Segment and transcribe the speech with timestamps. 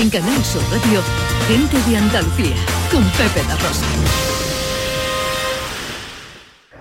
[0.00, 1.00] En Canal Sur Radio,
[1.48, 2.54] Gente de Andalucía,
[2.92, 3.84] con Pepe La Rosa.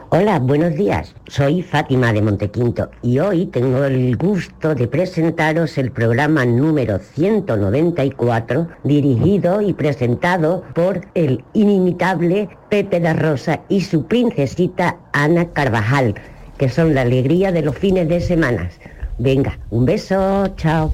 [0.09, 1.15] Hola, buenos días.
[1.27, 8.67] Soy Fátima de Montequinto y hoy tengo el gusto de presentaros el programa número 194
[8.83, 16.13] dirigido y presentado por el inimitable Pepe da Rosa y su princesita Ana Carvajal,
[16.59, 18.70] que son la alegría de los fines de semana.
[19.17, 20.93] Venga, un beso, chao.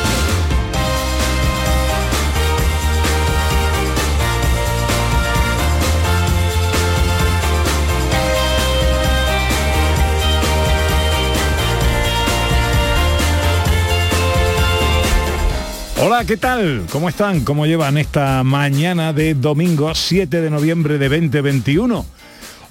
[16.03, 16.87] Hola, ¿qué tal?
[16.91, 17.41] ¿Cómo están?
[17.41, 22.03] ¿Cómo llevan esta mañana de domingo 7 de noviembre de 2021?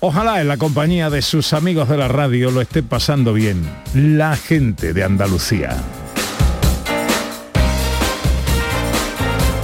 [0.00, 3.62] Ojalá en la compañía de sus amigos de la radio lo esté pasando bien.
[3.95, 5.77] La gente de Andalucía.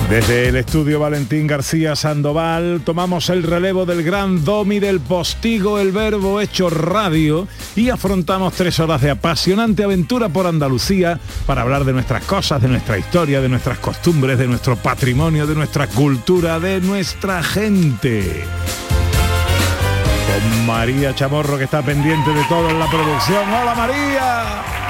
[0.08, 5.90] Desde el estudio Valentín García Sandoval tomamos el relevo del gran domi del postigo, el
[5.90, 11.92] verbo hecho radio y afrontamos tres horas de apasionante aventura por Andalucía para hablar de
[11.92, 16.80] nuestras cosas, de nuestra historia, de nuestras costumbres, de nuestro patrimonio, de nuestra cultura, de
[16.80, 18.44] nuestra gente.
[20.28, 23.42] Con María Chamorro que está pendiente de todo en la producción.
[23.52, 24.85] ¡Hola María!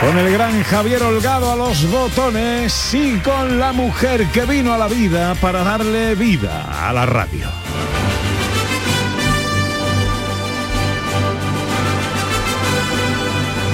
[0.00, 4.78] Con el gran Javier Holgado a los botones y con la mujer que vino a
[4.78, 7.48] la vida para darle vida a la radio.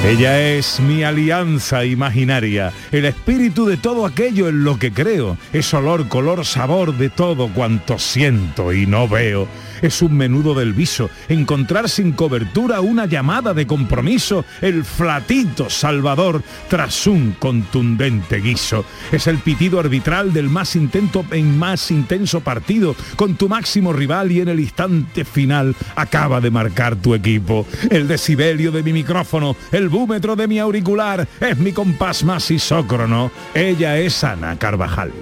[0.06, 5.72] Ella es mi alianza imaginaria, el espíritu de todo aquello en lo que creo, es
[5.72, 9.48] olor, color, sabor de todo cuanto siento y no veo
[9.84, 16.42] es un menudo del viso, encontrar sin cobertura una llamada de compromiso, el flatito salvador
[16.68, 18.86] tras un contundente guiso.
[19.12, 24.32] Es el pitido arbitral del más intento en más intenso partido, con tu máximo rival
[24.32, 27.66] y en el instante final acaba de marcar tu equipo.
[27.90, 33.30] El decibelio de mi micrófono, el búmetro de mi auricular, es mi compás más isócrono.
[33.54, 35.12] Ella es Ana Carvajal.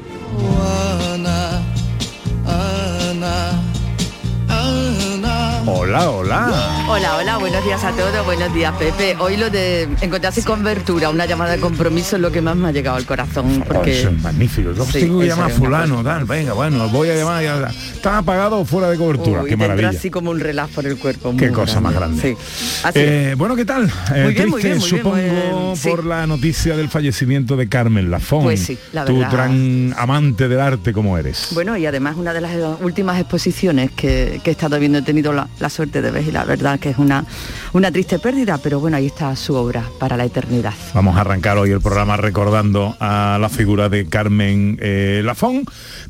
[5.64, 6.84] Hola, hola.
[6.88, 9.14] Hola, hola, buenos días a todos, buenos días Pepe.
[9.20, 12.68] Hoy lo de encontrarse con Vertura, una llamada de compromiso es lo que más me
[12.68, 13.62] ha llegado al corazón.
[13.62, 14.72] Oh, Porque eso es magnífico.
[14.72, 17.42] Yo Sí, tengo que llamar a fulano, tal, venga, bueno, voy a llamar.
[17.44, 19.42] ya- ¿Está apagado o fuera de cobertura?
[19.42, 19.90] Uy, Qué maravilla.
[19.90, 21.32] así como un relaj por el cuerpo.
[21.38, 22.20] Qué cosa más grande.
[22.20, 22.36] Sí.
[22.82, 23.84] Así Eh, bueno, ¿qué tal?
[24.14, 25.24] Eh, Muy bien, muy triste, bien, muy bien, supongo, muy
[25.70, 25.88] bien, sí.
[25.88, 28.42] por la noticia del fallecimiento de Carmen Lafón.
[28.42, 29.32] Pues sí, la Tu verdad.
[29.32, 31.50] gran amante del arte como eres.
[31.52, 35.32] Bueno, y además una de las últimas exposiciones que, que he estado viendo, he tenido
[35.32, 37.24] la, la suerte de ver y la verdad que es una,
[37.72, 40.74] una triste pérdida, pero bueno, ahí está su obra para la eternidad.
[40.94, 45.64] Vamos a arrancar hoy el programa recordando a la figura de Carmen eh, Lafón,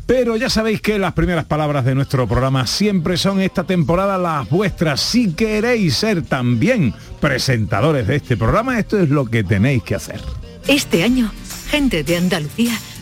[0.07, 4.49] pero ya sabéis que las primeras palabras de nuestro programa siempre son esta temporada las
[4.49, 5.01] vuestras.
[5.01, 10.21] Si queréis ser también presentadores de este programa, esto es lo que tenéis que hacer.
[10.67, 11.31] Este año,
[11.71, 12.79] Gente de Andalucía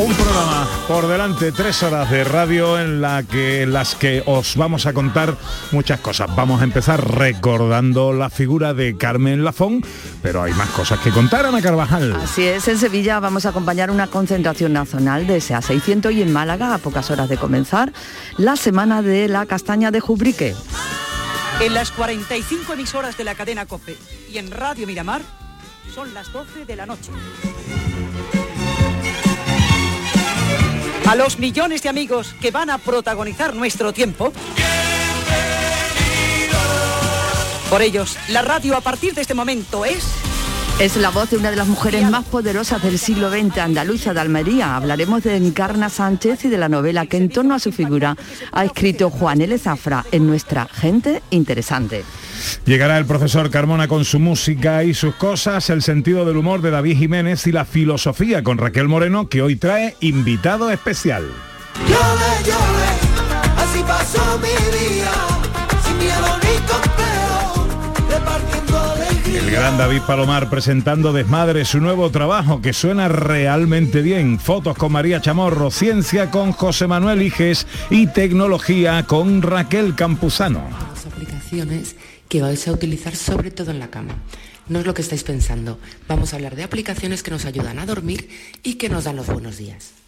[0.00, 4.56] Un programa por delante, tres horas de radio en la que en las que os
[4.56, 5.36] vamos a contar
[5.72, 6.34] muchas cosas.
[6.34, 9.84] Vamos a empezar recordando la figura de Carmen Lafón,
[10.22, 12.14] pero hay más cosas que contar, Ana Carvajal.
[12.14, 16.32] Así es, en Sevilla vamos a acompañar una concentración nacional de SEA 600 y en
[16.32, 17.92] Málaga, a pocas horas de comenzar,
[18.38, 20.54] la semana de la castaña de Jubrique.
[21.60, 23.98] En las 45 emisoras de la cadena COPE
[24.32, 25.20] y en Radio Miramar
[25.94, 27.10] son las 12 de la noche.
[31.06, 34.32] A los millones de amigos que van a protagonizar nuestro tiempo,
[37.70, 40.29] Por ellos, la radio a partir de este momento es...
[40.80, 44.20] Es la voz de una de las mujeres más poderosas del siglo XX, andaluza de
[44.20, 44.76] Almería.
[44.76, 48.16] Hablaremos de Encarna Sánchez y de la novela que en torno a su figura
[48.50, 49.58] ha escrito Juan L.
[49.58, 52.02] Zafra en nuestra Gente Interesante.
[52.64, 56.70] Llegará el profesor Carmona con su música y sus cosas, el sentido del humor de
[56.70, 61.24] David Jiménez y la filosofía con Raquel Moreno, que hoy trae invitado especial.
[63.58, 64.48] así pasó mi
[64.78, 65.12] día,
[69.36, 74.38] el gran David Palomar presentando Desmadre, su nuevo trabajo que suena realmente bien.
[74.38, 80.62] Fotos con María Chamorro, ciencia con José Manuel Iges y tecnología con Raquel Campuzano.
[81.06, 81.96] aplicaciones
[82.28, 84.14] que vais a utilizar sobre todo en la cama.
[84.68, 85.78] No es lo que estáis pensando.
[86.08, 88.28] Vamos a hablar de aplicaciones que nos ayudan a dormir
[88.62, 89.99] y que nos dan los buenos días.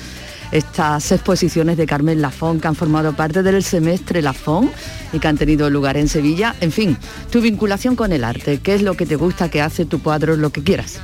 [0.52, 4.70] estas exposiciones de Carmen Lafón que han formado parte del semestre Lafón
[5.12, 6.54] y que han tenido lugar en Sevilla.
[6.60, 6.96] En fin,
[7.30, 10.36] tu vinculación con el arte, qué es lo que te gusta, qué hace tu cuadro,
[10.36, 11.00] lo que quieras.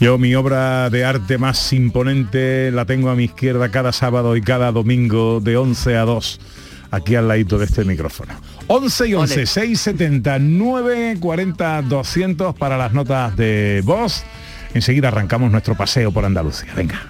[0.00, 4.42] Yo mi obra de arte más imponente la tengo a mi izquierda cada sábado y
[4.42, 6.40] cada domingo de 11 a 2,
[6.92, 8.34] aquí al ladito de este micrófono.
[8.68, 9.46] 11 y 11, Ole.
[9.46, 14.22] 670 940 200 para las notas de voz.
[14.74, 16.72] Enseguida arrancamos nuestro paseo por Andalucía.
[16.76, 17.00] Venga.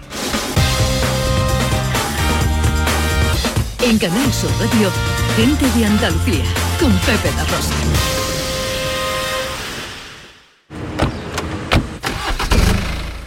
[3.88, 4.90] En Canal Sur Radio,
[5.34, 6.44] gente de Andalucía,
[6.78, 7.74] con Pepe La Rosa.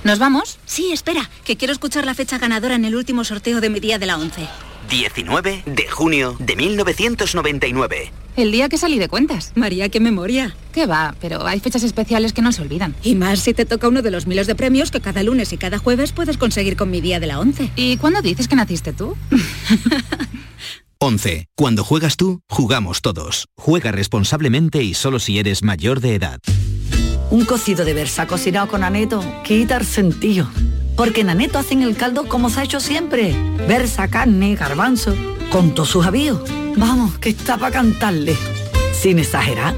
[0.04, 0.60] ¿Nos vamos?
[0.68, 3.98] Sí, espera, que quiero escuchar la fecha ganadora en el último sorteo de mi día
[3.98, 4.48] de la 11.
[4.91, 8.11] 19 de junio de 1999.
[8.35, 9.53] El día que salí de cuentas.
[9.55, 10.53] María, qué memoria.
[10.73, 11.15] ¿Qué va?
[11.21, 12.93] Pero hay fechas especiales que no se olvidan.
[13.01, 15.57] Y más si te toca uno de los miles de premios que cada lunes y
[15.57, 17.71] cada jueves puedes conseguir con mi día de la 11.
[17.77, 19.15] ¿Y cuándo dices que naciste tú?
[20.99, 21.47] 11.
[21.55, 23.47] Cuando juegas tú, jugamos todos.
[23.57, 26.39] Juega responsablemente y solo si eres mayor de edad.
[27.29, 30.49] Un cocido de versa cocinado con aneto quita el sentido.
[31.01, 33.33] Porque en aneto hacen el caldo como se ha hecho siempre.
[33.68, 35.15] Versa, carne, garbanzo,
[35.50, 36.39] con todos sus avíos.
[36.77, 38.36] Vamos, que está para cantarle.
[38.94, 39.74] Sin exagerar.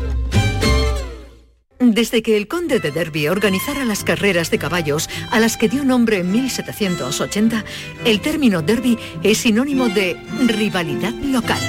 [1.80, 5.86] Desde que el conde de Derby organizara las carreras de caballos a las que dio
[5.86, 7.64] nombre en 1780,
[8.04, 11.62] el término derby es sinónimo de rivalidad local.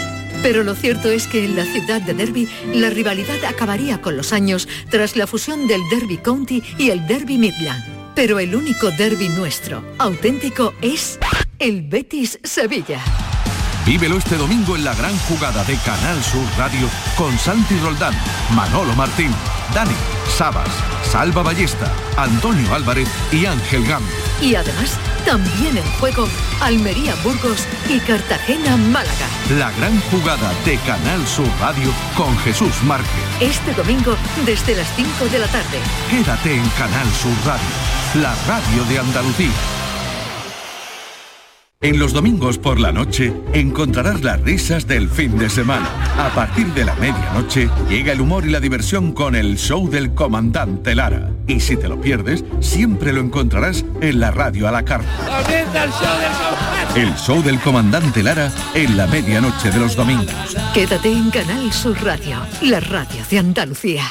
[0.42, 4.32] Pero lo cierto es que en la ciudad de Derby la rivalidad acabaría con los
[4.32, 7.93] años tras la fusión del Derby County y el Derby Midland.
[8.14, 11.18] Pero el único derby nuestro, auténtico, es
[11.58, 13.00] el Betis Sevilla.
[13.84, 18.14] Vívelo este domingo en la gran jugada de Canal Sur Radio con Santi Roldán,
[18.54, 19.30] Manolo Martín,
[19.74, 19.94] Dani,
[20.28, 20.70] Sabas,
[21.02, 24.02] Salva Ballesta, Antonio Álvarez y Ángel Gam.
[24.44, 26.28] Y además, también en juego
[26.60, 29.26] Almería Burgos y Cartagena Málaga.
[29.58, 33.08] La gran jugada de Canal Sur Radio con Jesús Márquez.
[33.40, 35.78] Este domingo desde las 5 de la tarde.
[36.10, 37.64] Quédate en Canal Sur Radio,
[38.16, 39.83] la radio de Andalucía.
[41.84, 45.86] En los domingos por la noche encontrarás las risas del fin de semana.
[46.16, 50.14] A partir de la medianoche llega el humor y la diversión con el show del
[50.14, 51.30] comandante Lara.
[51.46, 55.42] Y si te lo pierdes, siempre lo encontrarás en la radio a la carta.
[55.44, 57.02] ¡Comienza el show del comandante!
[57.02, 60.56] El show del comandante Lara en la medianoche de los domingos.
[60.72, 64.04] Quédate en Canal Sur Radio, la radio de Andalucía.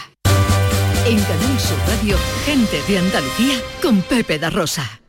[1.08, 5.03] En Canal Sur Radio, gente de Andalucía con Pepe da Rosa.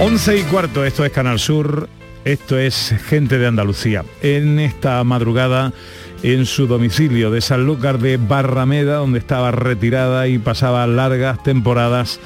[0.00, 1.88] 11 y cuarto, esto es Canal Sur,
[2.24, 4.04] esto es Gente de Andalucía.
[4.22, 5.72] En esta madrugada,
[6.22, 12.20] en su domicilio de Sanlúcar de Barrameda, donde estaba retirada y pasaba largas temporadas,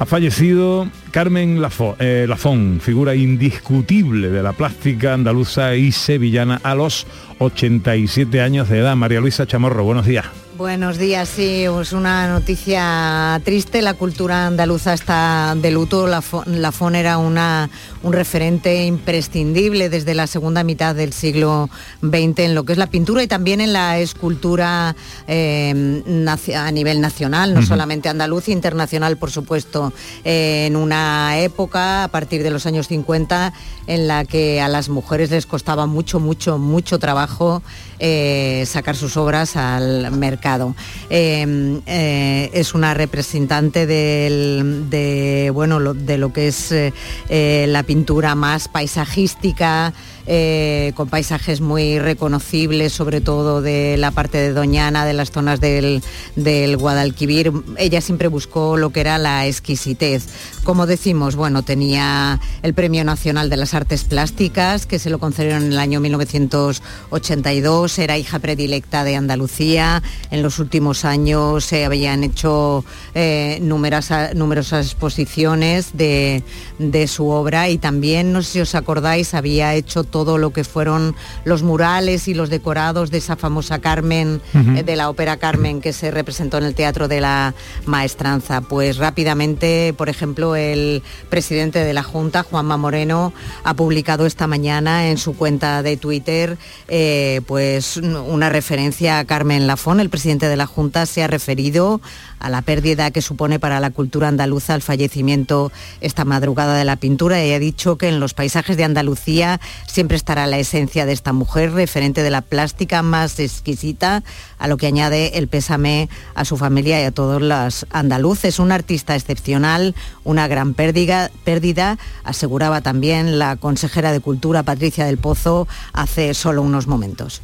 [0.00, 6.74] ha fallecido Carmen Lafo- eh, Lafón, figura indiscutible de la plástica andaluza y sevillana a
[6.74, 7.06] los
[7.38, 8.96] 87 años de edad.
[8.96, 10.26] María Luisa Chamorro, buenos días.
[10.56, 13.82] Buenos días, sí, es una noticia triste.
[13.82, 16.06] La cultura andaluza está de luto.
[16.06, 17.68] La, la FON era una,
[18.04, 21.68] un referente imprescindible desde la segunda mitad del siglo
[22.02, 24.94] XX en lo que es la pintura y también en la escultura
[25.26, 29.92] eh, naci- a nivel nacional, no solamente andaluz, internacional, por supuesto,
[30.24, 33.52] eh, en una época a partir de los años 50
[33.88, 37.60] en la que a las mujeres les costaba mucho, mucho, mucho trabajo
[38.06, 40.74] eh, sacar sus obras al mercado.
[41.08, 47.82] Eh, eh, es una representante del- de, bueno, lo, de lo que es eh, la
[47.82, 49.94] pintura más paisajística,
[50.26, 55.60] eh, con paisajes muy reconocibles, sobre todo de la parte de Doñana, de las zonas
[55.60, 56.02] del,
[56.36, 57.52] del Guadalquivir.
[57.76, 60.26] Ella siempre buscó lo que era la exquisitez.
[60.64, 65.64] Como decimos, bueno, tenía el Premio Nacional de las Artes Plásticas, que se lo concedieron
[65.64, 70.02] en el año 1982, era hija predilecta de Andalucía.
[70.30, 76.42] En los últimos años se habían hecho eh, numerosas, exposiciones de,
[76.78, 80.62] de su obra y también, no sé si os acordáis, había hecho todo lo que
[80.62, 85.80] fueron los murales y los decorados de esa famosa Carmen, eh, de la ópera Carmen
[85.80, 87.52] que se representó en el Teatro de la
[87.84, 88.60] Maestranza.
[88.60, 93.32] Pues rápidamente, por ejemplo, el presidente de la Junta, Juanma Moreno,
[93.64, 99.66] ha publicado esta mañana en su cuenta de Twitter eh, pues una referencia a Carmen
[99.66, 99.98] Lafón.
[99.98, 102.00] El presidente de la Junta se ha referido
[102.38, 106.96] a la pérdida que supone para la cultura andaluza el fallecimiento esta madrugada de la
[106.96, 111.12] pintura y ha dicho que en los paisajes de Andalucía siempre estará la esencia de
[111.12, 114.22] esta mujer, referente de la plástica más exquisita,
[114.58, 118.58] a lo que añade el pésame a su familia y a todos los andaluces.
[118.58, 125.18] Un artista excepcional, una gran pérdida, pérdida, aseguraba también la consejera de Cultura Patricia del
[125.18, 127.42] Pozo hace solo unos momentos.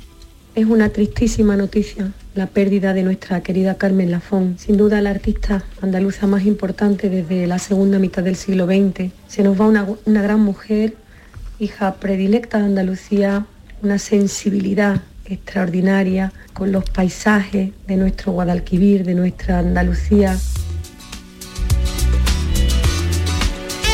[0.54, 5.64] Es una tristísima noticia la pérdida de nuestra querida Carmen Lafón, sin duda la artista
[5.80, 9.12] andaluza más importante desde la segunda mitad del siglo XX.
[9.28, 10.95] Se nos va una, una gran mujer,
[11.59, 13.47] hija predilecta de Andalucía,
[13.83, 20.37] una sensibilidad extraordinaria con los paisajes de nuestro Guadalquivir, de nuestra Andalucía.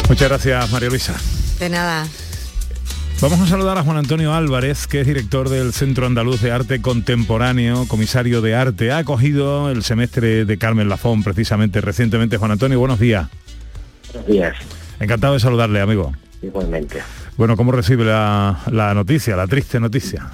[0.08, 1.14] Muchas gracias, María Luisa.
[1.58, 2.06] De nada.
[3.20, 6.82] Vamos a saludar a Juan Antonio Álvarez, que es director del Centro Andaluz de Arte
[6.82, 8.92] Contemporáneo, comisario de arte.
[8.92, 12.36] Ha acogido el semestre de Carmen Lafón precisamente recientemente.
[12.36, 13.28] Juan Antonio, buenos días.
[14.12, 14.56] Buenos días,
[15.00, 16.12] Encantado de saludarle, amigo.
[16.42, 17.02] igualmente.
[17.36, 20.26] Bueno, ¿cómo recibe la, la noticia, la triste noticia?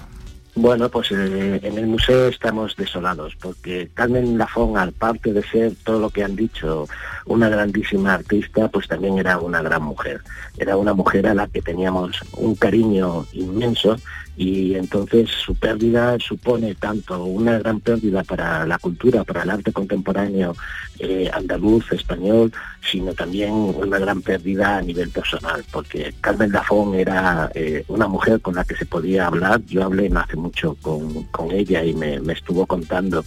[0.55, 5.99] Bueno, pues eh, en el museo estamos desolados porque Carmen Lafón, aparte de ser todo
[5.99, 6.87] lo que han dicho,
[7.25, 10.21] una grandísima artista, pues también era una gran mujer.
[10.59, 13.97] Era una mujer a la que teníamos un cariño inmenso
[14.43, 19.73] y entonces su pérdida supone tanto una gran pérdida para la cultura, para el arte
[19.73, 20.57] contemporáneo
[20.99, 22.53] eh, andaluz, español,
[22.91, 28.41] sino también una gran pérdida a nivel personal, porque Carmen Lafón era eh, una mujer
[28.41, 29.63] con la que se podía hablar.
[29.67, 33.25] Yo hablé no hace mucho con, con ella y me, me estuvo contando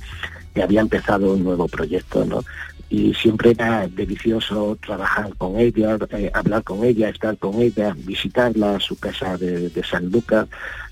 [0.54, 2.44] que había empezado un nuevo proyecto, ¿no?
[2.88, 8.76] Y siempre era delicioso trabajar con ella, eh, hablar con ella, estar con ella, visitarla
[8.76, 10.48] a su casa de, de San Lucas.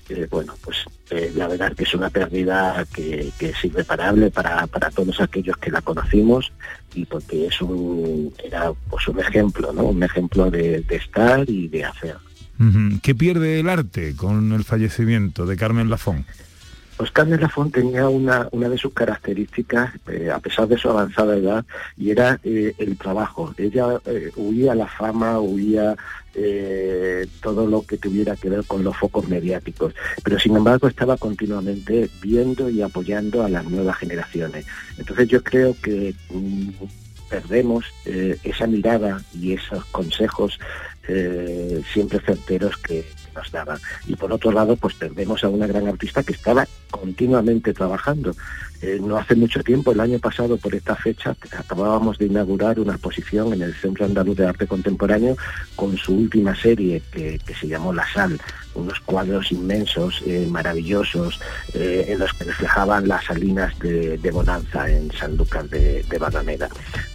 [0.08, 4.90] Eh, bueno, pues eh, la verdad que es una pérdida que, es irreparable para, para
[4.90, 6.52] todos aquellos que la conocimos
[6.94, 9.84] y porque es un, era pues un ejemplo, ¿no?
[9.84, 12.16] Un ejemplo de, de estar y de hacer.
[13.02, 16.24] ¿Qué pierde el arte con el fallecimiento de Carmen Lafón?
[16.96, 21.36] Pues Carmen Lafón tenía una, una de sus características, eh, a pesar de su avanzada
[21.36, 21.64] edad,
[21.96, 23.52] y era eh, el trabajo.
[23.58, 25.96] Ella eh, huía la fama, huía
[27.40, 32.10] todo lo que tuviera que ver con los focos mediáticos, pero sin embargo estaba continuamente
[32.20, 34.66] viendo y apoyando a las nuevas generaciones.
[34.98, 36.70] Entonces yo creo que mm,
[37.30, 40.58] perdemos esa mirada y esos consejos
[41.92, 43.78] siempre certeros que nos daban.
[44.06, 48.34] Y por otro lado, pues perdemos a una gran artista que estaba continuamente trabajando.
[48.82, 52.92] Eh, no hace mucho tiempo, el año pasado, por esta fecha, acabábamos de inaugurar una
[52.92, 55.36] exposición en el Centro Andaluz de Arte Contemporáneo
[55.76, 58.38] con su última serie que, se llamó La Sal,
[58.74, 61.40] unos cuadros inmensos, eh, maravillosos,
[61.72, 66.68] eh, en los que reflejaban las salinas de, Bonanza en Sanlúcar de, de Barrameda.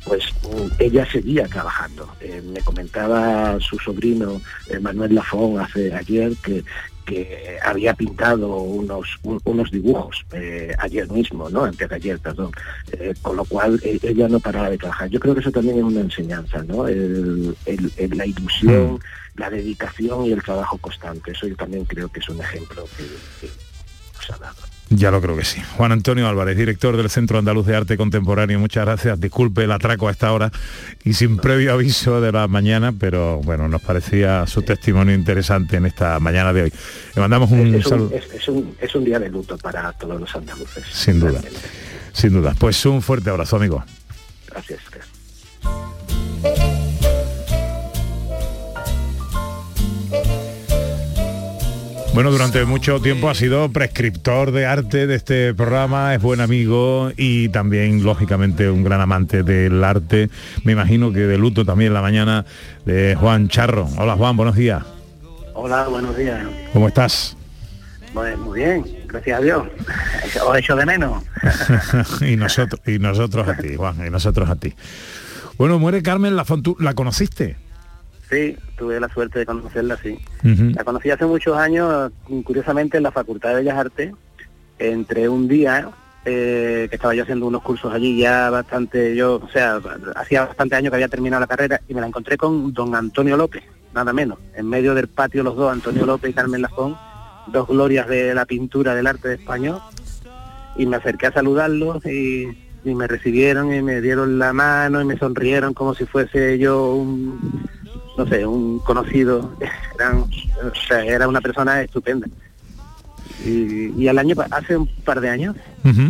[0.06, 2.10] Pues mm, ella seguía trabajando.
[2.22, 4.42] Me me comentaba su sobrino
[4.82, 6.64] Manuel Lafón hace ayer que
[7.10, 11.64] que había pintado unos unos dibujos eh, ayer mismo, ¿no?
[11.66, 12.52] Antes de ayer, perdón.
[12.92, 15.10] Eh, con lo cual eh, ella no paraba de trabajar.
[15.10, 16.88] Yo creo que eso también es una enseñanza, ¿no?
[16.88, 19.00] El- el- el- la ilusión,
[19.36, 21.32] la dedicación y el trabajo constante.
[21.32, 23.04] Eso yo también creo que es un ejemplo que,
[23.42, 23.52] que
[24.16, 24.69] nos ha dado.
[24.92, 25.62] Ya lo creo que sí.
[25.78, 29.20] Juan Antonio Álvarez, director del Centro Andaluz de Arte Contemporáneo, muchas gracias.
[29.20, 30.52] Disculpe el atraco a esta hora
[31.04, 35.86] y sin previo aviso de la mañana, pero bueno, nos parecía su testimonio interesante en
[35.86, 36.74] esta mañana de hoy.
[37.16, 38.12] Le mandamos un es, un, saludo.
[38.16, 40.84] es- es un, es un día de luto para todos los andaluces.
[40.92, 41.40] Sin duda,
[42.12, 42.56] sin duda.
[42.58, 43.84] Pues un fuerte abrazo, amigo.
[44.50, 44.80] Gracias.
[52.20, 57.14] Bueno, durante mucho tiempo ha sido prescriptor de arte de este programa, es buen amigo
[57.16, 60.30] y también, lógicamente, un gran amante del arte.
[60.66, 62.44] Me imagino que de luto también la mañana
[62.86, 63.88] de Juan Charro.
[63.98, 64.84] Hola Juan, buenos días.
[65.54, 66.46] Hola, buenos días.
[66.74, 67.38] ¿Cómo estás?
[68.14, 69.68] Pues muy bien, gracias a Dios.
[70.46, 71.24] Os echo de menos.
[72.22, 74.76] y nosotros y nosotros a ti, Juan, y nosotros a ti.
[75.58, 77.69] Bueno, muere Carmen Lafont, ¿tú la conociste?
[78.30, 80.20] Sí, tuve la suerte de conocerla, sí.
[80.44, 82.12] La conocí hace muchos años,
[82.44, 84.14] curiosamente, en la Facultad de Bellas Artes.
[84.78, 85.90] Entre un día
[86.26, 89.82] eh, que estaba yo haciendo unos cursos allí, ya bastante, yo, o sea,
[90.16, 93.36] hacía bastante años que había terminado la carrera y me la encontré con don Antonio
[93.36, 93.64] López,
[93.96, 94.38] nada menos.
[94.54, 96.96] En medio del patio los dos, Antonio López y Carmen Lafón,
[97.48, 99.82] dos glorias de la pintura del arte de español.
[100.78, 102.48] Y me acerqué a saludarlos y,
[102.86, 106.94] y me recibieron y me dieron la mano y me sonrieron como si fuese yo
[106.94, 107.68] un,
[108.20, 109.52] no sé, un conocido,
[109.96, 112.28] Eran- o sea, era una persona estupenda.
[113.46, 115.56] Y, y al año, hace un par de años,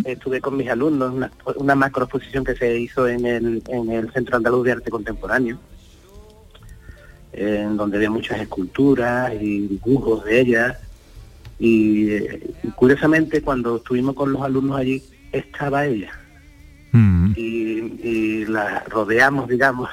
[0.06, 4.12] estuve con mis alumnos, una, una macro exposición que se hizo en el, en el
[4.12, 5.60] Centro Andaluz de Arte Contemporáneo,
[7.34, 10.78] en donde había muchas esculturas y dibujos de ellas.
[11.60, 16.10] Y, y curiosamente, cuando estuvimos con los alumnos allí, estaba ella.
[17.38, 19.88] Y, y la rodeamos, digamos,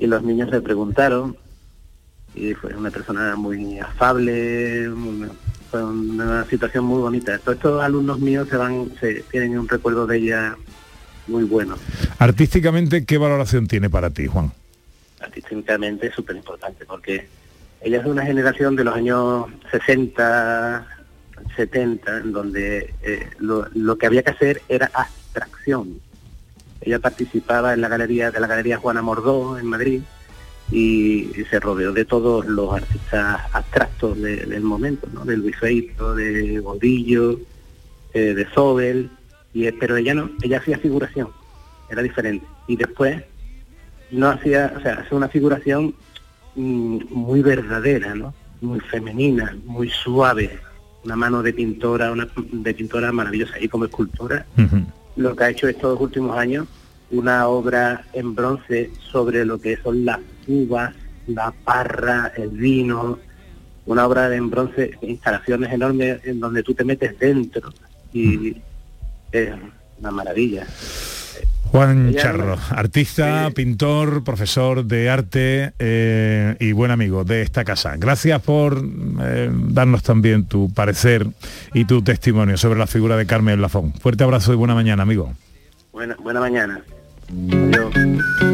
[0.00, 1.36] y los niños le preguntaron
[2.34, 5.30] y fue una persona muy afable una-
[5.70, 7.38] fue una situación muy bonita.
[7.38, 10.56] Todos estos alumnos míos se van se tienen un recuerdo de ella
[11.28, 11.76] muy bueno.
[12.18, 14.52] Artísticamente, ¿qué valoración tiene para ti, Juan?
[15.20, 17.28] artísticamente es súper importante porque
[17.82, 20.86] ella es de una generación de los años 60
[21.56, 26.00] 70 en donde eh, lo, lo que había que hacer era abstracción
[26.80, 30.00] ella participaba en la galería de la galería Juana Mordó en Madrid
[30.72, 35.24] y, se rodeó de todos los artistas abstractos de- del momento, ¿no?
[35.24, 37.40] De Luis Feito, de Godillo,
[38.14, 39.10] eh, de Sobel,
[39.52, 41.28] y, eh, pero ella no, ella hacía figuración,
[41.90, 42.46] era diferente.
[42.68, 43.20] Y después
[44.12, 45.94] no hacía, o sea, hace una figuración
[46.54, 48.32] mm, muy verdadera, ¿no?
[48.60, 50.58] Muy femenina, muy suave,
[51.04, 54.46] una mano de pintora, una de pintora maravillosa y como escultora
[55.16, 56.66] lo que ha hecho estos últimos años,
[57.10, 60.94] una obra en bronce sobre lo que son las uvas,
[61.26, 63.18] la parra, el vino,
[63.86, 67.72] una obra en bronce, instalaciones enormes en donde tú te metes dentro
[68.12, 68.56] y
[69.32, 69.50] es
[69.98, 70.66] una maravilla.
[71.70, 77.94] Juan Charro, artista, pintor, profesor de arte eh, y buen amigo de esta casa.
[77.96, 78.82] Gracias por
[79.22, 81.28] eh, darnos también tu parecer
[81.72, 83.92] y tu testimonio sobre la figura de Carmen Lafón.
[83.92, 85.32] Fuerte abrazo y buena mañana, amigo.
[85.92, 86.82] Buena, buena mañana.
[87.30, 88.49] Adiós.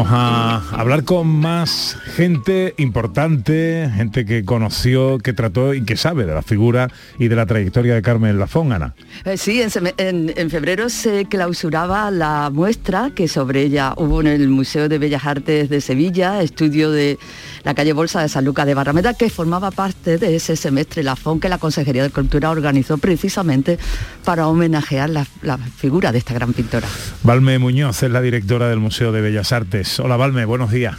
[0.00, 6.24] Vamos a hablar con más gente importante, gente que conoció, que trató y que sabe
[6.24, 8.94] de la figura y de la trayectoria de Carmen Lafón, Ana.
[9.26, 14.22] Eh, sí, en, seme- en- en febrero se clausuraba la muestra que sobre ella hubo
[14.22, 17.18] en el Museo de Bellas Artes de Sevilla, estudio de
[17.64, 21.40] la calle Bolsa de San Lucas de Barrameda, que formaba parte de ese semestre Lafón
[21.40, 23.78] que la Consejería de Cultura organizó precisamente
[24.24, 26.88] para homenajear la, la figura de esta gran pintora.
[27.22, 29.89] Valme Muñoz es la directora del Museo de Bellas Artes.
[29.98, 30.96] Hola Valme, buenos días.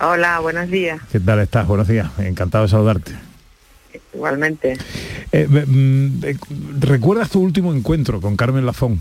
[0.00, 1.00] Hola, buenos días.
[1.12, 1.66] ¿Qué tal estás?
[1.66, 2.08] Buenos días.
[2.18, 3.12] Encantado de saludarte.
[4.14, 4.76] Igualmente.
[5.32, 6.36] Eh, mm, eh,
[6.80, 9.00] ¿Recuerdas tu último encuentro con Carmen Lafón?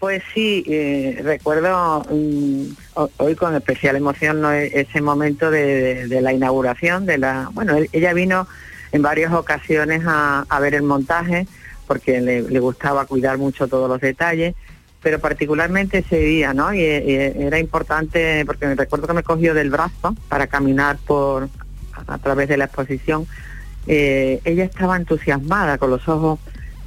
[0.00, 2.62] Pues sí, eh, recuerdo mm,
[2.94, 4.52] ho- hoy con especial emoción ¿no?
[4.52, 7.50] E- ese momento de, la inauguración de la.
[7.52, 8.46] Bueno, él- ella vino
[8.92, 11.46] en varias ocasiones a, a ver el montaje
[11.86, 14.54] porque le, le gustaba cuidar mucho todos los detalles,
[15.02, 16.74] pero particularmente ese día, ¿no?
[16.74, 21.48] Y, y era importante porque me recuerdo que me cogió del brazo para caminar por
[22.06, 23.26] a, través de la exposición
[23.86, 26.38] eh, ella estaba entusiasmada con los ojos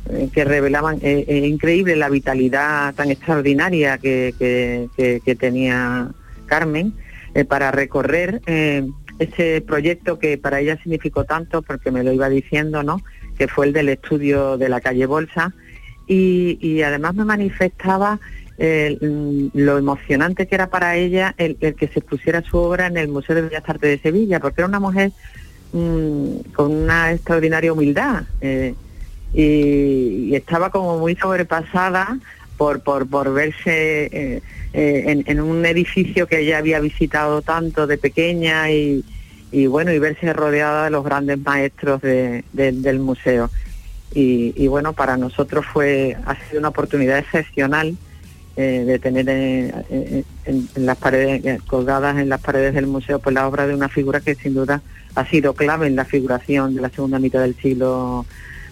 [0.09, 6.09] eh, que revelaban eh, eh, increíble la vitalidad tan extraordinaria que, que- tenía
[6.45, 6.93] Carmen
[7.33, 8.85] eh, para recorrer eh,
[9.19, 13.01] ese proyecto que para ella significó tanto, porque me lo iba diciendo, ¿no?
[13.37, 15.53] Que fue el del estudio de la calle Bolsa.
[16.07, 18.19] Y, además me manifestaba
[18.57, 22.97] eh, mm, lo emocionante que era para ella el, que se expusiera su obra en
[22.97, 25.11] el Museo de Bellas Artes de Sevilla, porque era una mujer
[25.73, 28.75] mm, con una extraordinaria humildad eh,
[29.33, 32.17] y, estaba como muy sobrepasada
[32.57, 39.03] por, por, verse eh, en, un edificio que ella había visitado tanto de pequeña y,
[39.67, 43.49] bueno, y verse rodeada de los grandes maestros de- de- del museo.
[44.13, 47.95] Y, y bueno, para nosotros fue, ha sido una oportunidad excepcional
[48.57, 53.33] eh, de tener en, en las paredes, eh, colgadas en las paredes del museo, pues
[53.33, 54.81] la obra de una figura que sin duda
[55.15, 58.25] ha sido clave en la figuración de la segunda mitad del siglo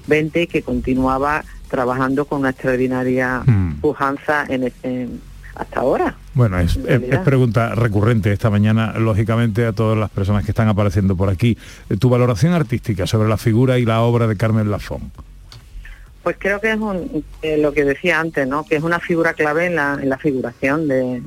[0.08, 3.42] XX y que continuaba trabajando con una extraordinaria
[3.82, 5.08] pujanza en, este-
[5.56, 6.16] hasta ahora.
[6.34, 11.16] Bueno, es, es- pregunta recurrente esta mañana, lógicamente, a todas las personas que están apareciendo
[11.16, 11.58] por aquí.
[11.90, 15.12] Eh, Tu valoración artística sobre la figura y la obra de Carmen Lafón.
[16.30, 18.64] Pues creo que es un- eh, lo que decía antes, ¿no?
[18.64, 21.24] Que es una figura clave en la, en la figuración de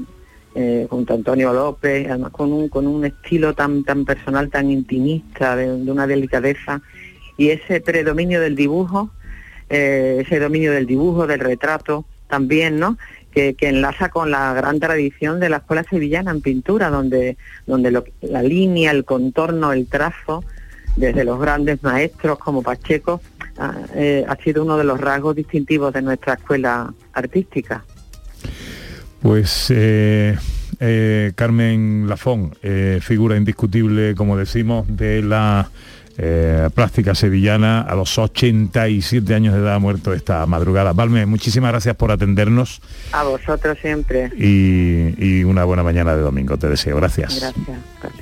[0.55, 5.57] eh, junto a Antonio López, además con un, con un estilo tan personal, tan intimista,
[5.57, 6.83] de, de una delicadeza
[7.37, 9.11] y ese predominio del dibujo,
[9.71, 12.97] eh, ese dominio del dibujo, del retrato también, ¿no?
[13.33, 17.37] Que, que enlaza con la gran tradición de la escuela sevillana en pintura, donde,
[17.67, 20.45] donde lo- la línea, el contorno, el trazo,
[20.97, 23.21] desde los grandes maestros como Pacheco,
[23.95, 27.85] eh, ha sido uno de los rasgos distintivos de nuestra escuela artística.
[29.21, 30.37] Pues eh,
[30.81, 35.71] eh, Carmen Lafón, eh, figura indiscutible, como decimos, de la
[36.19, 40.93] eh, plástica sevillana a los 87 años de edad ha muerto esta madrugada.
[40.93, 44.31] Valme, muchísimas gracias por atendernos A vosotros siempre.
[44.37, 46.59] y, y una buena mañana de domingo.
[46.59, 46.97] Te deseo.
[46.97, 47.39] Gracias.
[47.41, 48.22] gracias.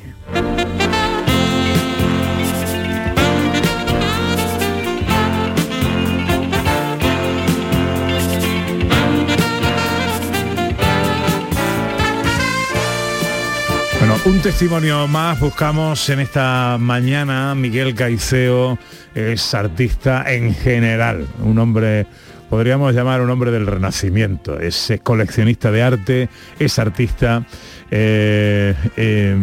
[14.41, 17.55] Un testimonio más buscamos en esta mañana.
[17.55, 18.79] Miguel Caiceo
[19.15, 22.07] es artista en general, un hombre,
[22.49, 24.59] podríamos llamar un hombre del renacimiento.
[24.59, 27.45] Es, eh, coleccionista de arte, es artista
[27.91, 29.37] eh, eh,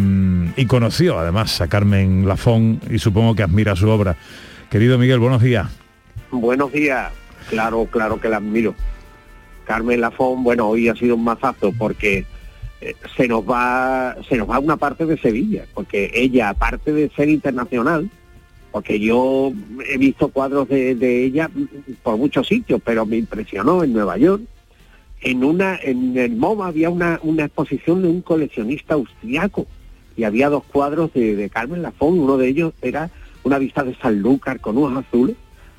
[0.56, 4.18] y conoció además a Carmen Lafón y supongo que admira su obra.
[4.72, 5.68] Querido Miguel, buenos días.
[6.32, 7.12] Buenos días.
[7.52, 8.74] Claro, claro que la admiro.
[9.66, 12.26] Carmen Lafón, bueno, hoy ha sido un mazazo porque
[13.16, 17.30] se nos va se nos va una parte de Sevilla, porque ella, aparte de ser
[17.30, 18.10] internacional,
[18.72, 19.52] porque yo
[19.90, 21.50] he visto cuadros de, ella
[22.04, 24.44] por muchos sitios, pero me impresionó en Nueva York.
[25.22, 29.66] En una en el MoMA había una, una exposición de un coleccionista austriaco
[30.16, 33.10] y había dos cuadros de, Carmen Lafón, uno de ellos era
[33.44, 35.36] una vista de Sanlúcar con unos azules.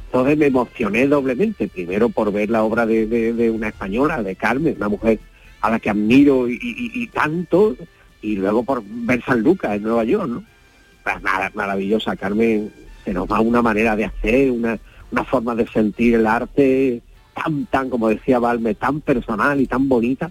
[0.06, 4.88] Entonces me emocioné doblemente, primero por ver la obra de una española, de Carmen, una
[4.88, 5.20] mujer
[5.60, 7.76] a la que admiro y, y- y tanto,
[8.22, 10.44] y luego por ver San Lucas en Nueva York, ¿no?
[11.04, 11.16] Pues
[11.54, 12.70] maravillosa, Carmen,
[13.04, 14.78] se nos va una manera de hacer, una,
[15.10, 17.00] una forma de sentir el arte
[17.34, 20.30] tan, tan, como decía Valme, tan personal y tan bonita.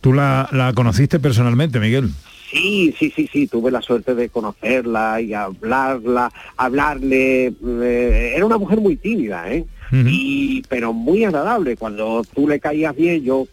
[0.00, 2.10] ¿Tú la, la conociste personalmente, Miguel?
[2.50, 7.46] Sí, sí, sí, sí, tuve la suerte de conocerla y hablarla, hablarle.
[7.62, 9.66] eh, era una mujer muy tímida, ¿eh?
[9.92, 11.76] Y pero muy agradable.
[11.76, 13.46] Cuando tú le caías bien, yo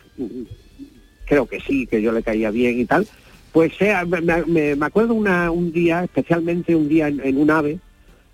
[1.26, 3.08] creo que sí, que yo le caía bien y tal.
[3.52, 7.50] Pues eh, me, me- me acuerdo una, un día, especialmente un día en, en un
[7.50, 7.80] ave,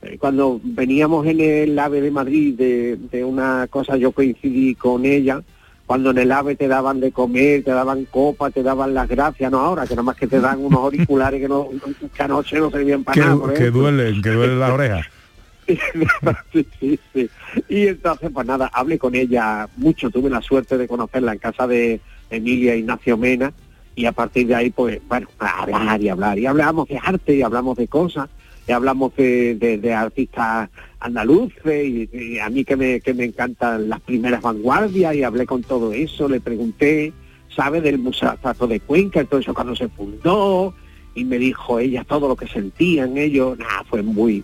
[0.01, 5.05] eh, cuando veníamos en el ave de Madrid de, de una cosa, yo coincidí con
[5.05, 5.41] ella,
[5.85, 9.51] cuando en el ave te daban de comer, te daban copa, te daban las gracias,
[9.51, 11.67] no ahora, que nada más que te dan unos auriculares que, no,
[12.15, 13.53] que anoche no servían para Que, nada.
[13.53, 15.05] que duelen, que duelen las orejas.
[17.69, 21.67] Y entonces, pues nada, hablé con ella mucho, tuve la suerte de conocerla en casa
[21.67, 23.53] de Emilia Ignacio Mena
[23.95, 26.39] y a partir de ahí, pues, bueno, hablar y hablar.
[26.39, 28.29] Y hablamos de arte y hablamos de cosas,
[28.67, 30.69] y hablamos de, de- artistas
[30.99, 35.63] andaluces y, a mí que me, que me encantan las primeras vanguardias y hablé con
[35.63, 37.11] todo eso, le pregunté,
[37.53, 40.73] ¿sabe del Museo de Cuenca, eso cuando se fundó?
[41.15, 44.43] Y me dijo ella todo lo que sentían ellos, nada, fue muy,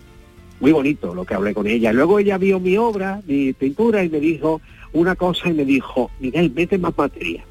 [0.60, 1.92] muy bonito lo que hablé con ella.
[1.92, 4.60] Luego ella vio mi obra, mi pintura, y me dijo
[4.92, 7.44] una cosa y me dijo, Miguel, mete más materia.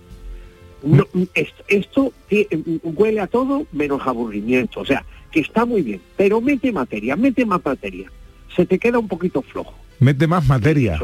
[0.83, 2.47] No, esto, esto ti-
[2.83, 4.81] huele a todo menos aburrimiento.
[4.81, 8.11] O sea, que está muy bien, pero mete materia, mete más materia.
[8.55, 9.73] Se te queda un poquito flojo.
[9.99, 10.99] Mete más materia.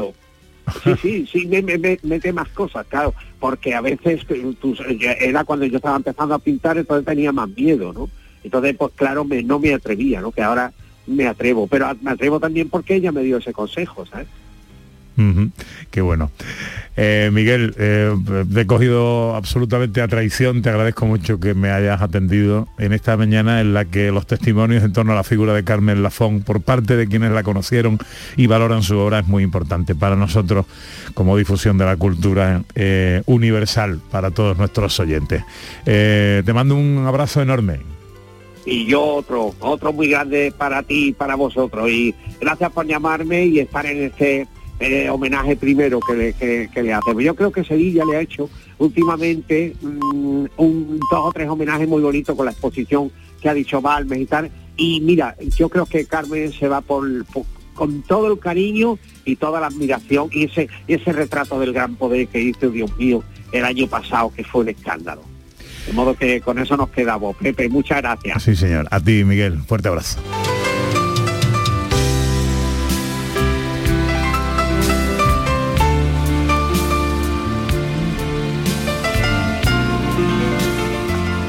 [0.82, 4.74] Sí, sí, sí, me, me- me- mete más cosas, claro, porque a veces eh, tú-
[5.20, 8.08] era cuando yo estaba empezando a pintar, entonces tenía más miedo, ¿no?
[8.42, 10.32] Entonces, pues claro, me, no me atrevía, ¿no?
[10.32, 10.72] Que ahora
[11.06, 14.28] me atrevo, pero me atrevo también porque ella me dio ese consejo, ¿sabes?
[15.90, 16.30] Qué bueno.
[16.96, 18.12] Eh, Miguel, eh,
[18.56, 20.60] he cogido absolutamente a traición.
[20.62, 24.82] Te agradezco mucho que me hayas atendido en esta mañana en la que los testimonios
[24.82, 27.98] en torno a la figura de Carmen Lafón por parte de quienes la conocieron
[28.36, 30.66] y valoran su obra es muy importante para nosotros
[31.14, 35.44] como difusión de la cultura eh, universal para todos nuestros oyentes.
[35.84, 37.94] Te mando un abrazo enorme.
[38.66, 41.90] Y yo otro, otro muy grande para ti y para vosotros.
[41.90, 44.46] Y gracias por llamarme y estar en este
[44.80, 47.22] eh, homenaje primero que le, que, le hacemos.
[47.22, 48.48] Yo creo que Sevilla le ha hecho
[48.78, 53.80] últimamente mm, un dos o tres homenajes muy bonitos con la exposición que ha dicho
[53.80, 54.50] Balmes y tal.
[54.76, 57.06] Y mira, yo creo que Carmen se va por,
[57.74, 62.26] con todo el cariño y toda la admiración y ese, ese retrato del gran poder
[62.28, 63.22] que hizo, Dios mío,
[63.52, 65.33] el año pasado, que fue un escándalo.
[65.86, 67.36] De modo que con eso nos quedamos.
[67.36, 68.42] Pepe, muchas gracias.
[68.42, 68.86] Sí, señor.
[68.90, 69.58] A ti, Miguel.
[69.66, 70.20] Fuerte abrazo.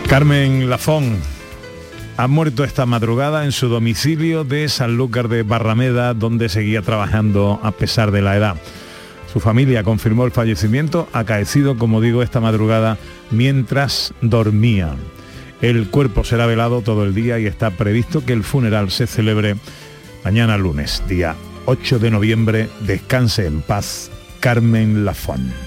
[0.08, 1.18] Carmen Lafón
[2.18, 7.72] ha muerto esta madrugada en su domicilio de Sanlúcar de Barrameda, donde seguía trabajando a
[7.72, 8.56] pesar de la edad.
[9.36, 12.98] Su familia confirmó el fallecimiento acaecido, como digo, esta madrugada
[13.32, 14.96] mientras dormía.
[15.62, 19.58] El cuerpo será velado todo el día y está previsto que el funeral se celebre
[20.24, 22.70] mañana lunes, día 8 de noviembre.
[22.88, 25.65] Descanse en paz, Carmen Lafón.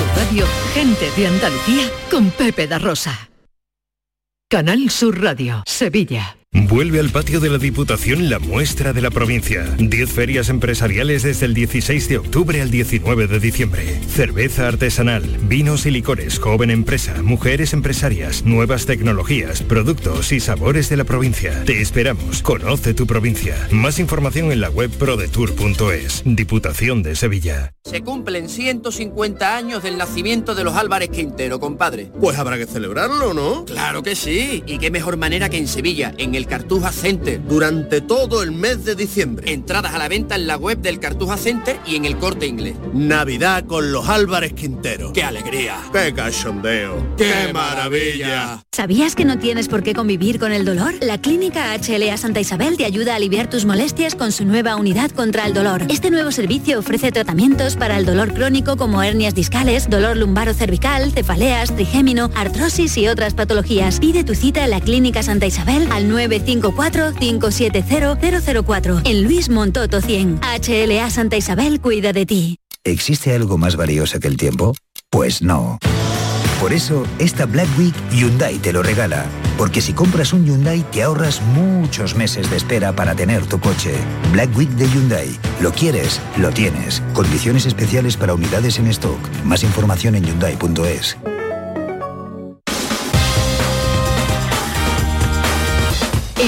[0.00, 3.28] Sur Radio, gente de Andalucía con Pepe da Rosa.
[4.48, 6.39] Canal Sur Radio, Sevilla.
[6.52, 9.64] Vuelve al patio de la Diputación la muestra de la provincia.
[9.78, 14.00] 10 ferias empresariales desde el 16 de octubre al 19 de diciembre.
[14.08, 20.96] Cerveza artesanal, vinos y licores, joven empresa, mujeres empresarias, nuevas tecnologías, productos y sabores de
[20.96, 21.62] la provincia.
[21.64, 22.42] Te esperamos.
[22.42, 23.54] Conoce tu provincia.
[23.70, 26.22] Más información en la web prodetour.es.
[26.24, 27.74] Diputación de Sevilla.
[27.84, 32.10] Se cumplen 150 años del nacimiento de los Álvarez Quintero, compadre.
[32.20, 33.64] Pues habrá que celebrarlo, ¿no?
[33.66, 34.64] Claro que sí.
[34.66, 37.40] Y qué mejor manera que en Sevilla, en el Cartuja Center.
[37.46, 39.52] Durante todo el mes de diciembre.
[39.52, 42.76] Entradas a la venta en la web del Cartuja Center y en el corte inglés.
[42.92, 45.12] Navidad con los Álvarez Quintero.
[45.12, 45.76] ¡Qué alegría!
[45.92, 47.14] ¡Qué cachondeo!
[47.16, 48.62] ¡Qué maravilla!
[48.72, 50.94] ¿Sabías que no tienes por qué convivir con el dolor?
[51.00, 55.10] La clínica HLA Santa Isabel te ayuda a aliviar tus molestias con su nueva unidad
[55.10, 55.82] contra el dolor.
[55.88, 61.12] Este nuevo servicio ofrece tratamientos para el dolor crónico como hernias discales, dolor lumbaro cervical,
[61.12, 64.00] cefaleas, trigémino, artrosis y otras patologías.
[64.00, 70.40] Pide tu cita en la clínica Santa Isabel al 954-570-004 en Luis Montoto 100.
[70.40, 72.58] HLA Santa Isabel cuida de ti.
[72.84, 74.74] ¿Existe algo más valioso que el tiempo?
[75.10, 75.78] Pues no.
[76.60, 79.24] Por eso, esta Black Week Hyundai te lo regala.
[79.56, 83.94] Porque si compras un Hyundai te ahorras muchos meses de espera para tener tu coche.
[84.32, 85.28] Black Week de Hyundai.
[85.60, 87.02] Lo quieres, lo tienes.
[87.14, 89.18] Condiciones especiales para unidades en stock.
[89.44, 91.16] Más información en hyundai.es.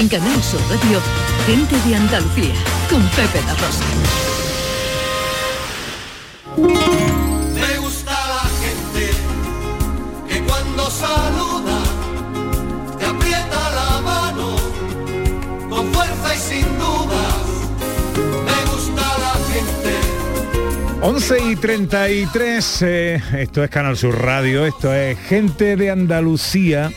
[0.03, 0.99] En Canal Sur Radio,
[1.45, 2.53] gente de Andalucía
[2.89, 3.85] con Pepe da Rosa.
[6.57, 9.11] Me gusta la gente
[10.27, 11.79] que cuando saluda
[12.99, 14.57] te aprieta la mano
[15.69, 17.35] con fuerza y sin dudas.
[18.17, 19.95] Me gusta la gente
[20.99, 26.91] 11 y 33, eh, esto es Canal Sur Radio, esto es Gente de Andalucía.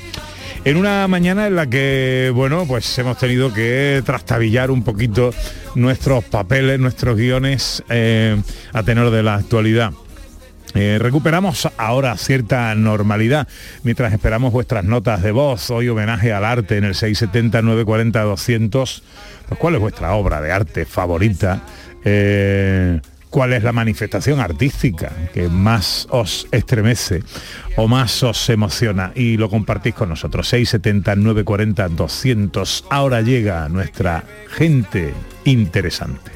[0.66, 5.33] En una mañana en la que, bueno, pues hemos tenido que trastabillar un poquito
[5.76, 8.37] nuestros papeles, nuestros guiones eh,
[8.72, 9.92] a tenor de la actualidad.
[10.74, 13.46] Eh, recuperamos ahora cierta normalidad
[13.85, 15.70] mientras esperamos vuestras notas de voz.
[15.70, 19.02] Hoy homenaje al arte en el 670-940-200.
[19.48, 21.62] Pues, ¿Cuál es vuestra obra de arte favorita?
[22.05, 23.00] Eh,
[23.37, 27.22] ¿Cuál es la manifestación artística que más os estremece
[27.77, 29.12] o más os emociona?
[29.14, 30.51] Y lo compartís con nosotros.
[30.55, 32.85] 670-940-200.
[32.88, 35.12] Ahora llega nuestra gente
[35.44, 36.31] interesante.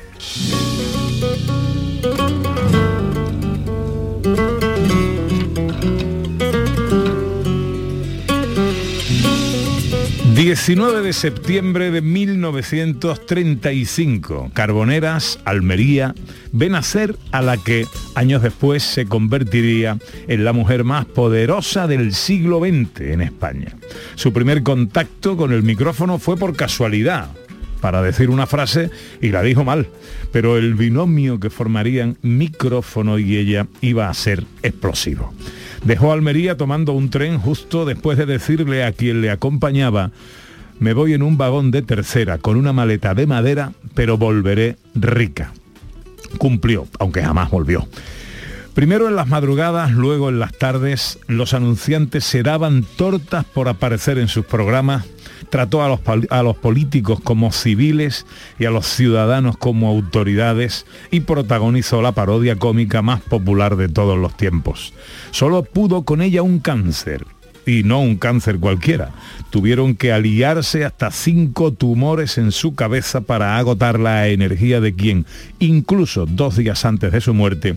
[10.50, 16.12] 19 de septiembre de 1935, Carboneras, Almería,
[16.50, 17.86] ven a ser a la que
[18.16, 23.76] años después se convertiría en la mujer más poderosa del siglo XX en España.
[24.16, 27.30] Su primer contacto con el micrófono fue por casualidad,
[27.80, 29.86] para decir una frase y la dijo mal,
[30.32, 35.32] pero el binomio que formarían micrófono y ella iba a ser explosivo.
[35.84, 40.10] Dejó Almería tomando un tren justo después de decirle a quien le acompañaba,
[40.78, 45.52] me voy en un vagón de tercera con una maleta de madera, pero volveré rica.
[46.38, 47.86] Cumplió, aunque jamás volvió.
[48.74, 54.18] Primero en las madrugadas, luego en las tardes, los anunciantes se daban tortas por aparecer
[54.18, 55.04] en sus programas,
[55.48, 56.00] trató a los,
[56.30, 58.26] a los, políticos como civiles
[58.58, 64.18] y a los ciudadanos como autoridades y protagonizó la parodia cómica más popular de todos
[64.18, 64.92] los tiempos.
[65.30, 67.24] Solo pudo con ella un cáncer,
[67.66, 69.10] y no un cáncer cualquiera.
[69.50, 75.26] Tuvieron que aliarse hasta cinco tumores en su cabeza para agotar la energía de quien,
[75.58, 77.76] incluso dos días antes de su muerte,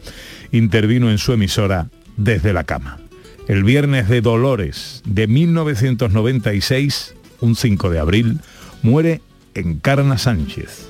[0.52, 3.00] intervino en su emisora desde la cama.
[3.48, 8.40] El viernes de Dolores de 1996, un 5 de abril,
[8.82, 9.22] muere
[9.54, 10.88] Encarna Sánchez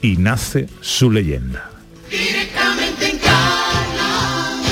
[0.00, 1.70] y nace su leyenda.
[2.08, 4.62] Directamente en Carna,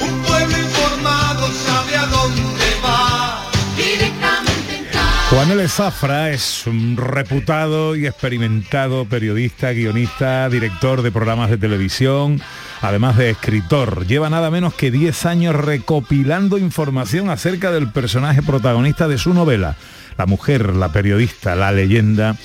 [0.00, 3.50] un pueblo informado sabe a dónde va.
[3.76, 4.90] Directamente.
[5.30, 5.68] Juan L.
[5.68, 12.42] Zafra es un reputado y experimentado periodista, guionista, director de programas de televisión,
[12.82, 14.06] además de escritor.
[14.06, 19.76] Lleva nada menos que 10 años recopilando información acerca del personaje protagonista de su novela,
[20.20, 22.36] la mujer, la periodista, la leyenda.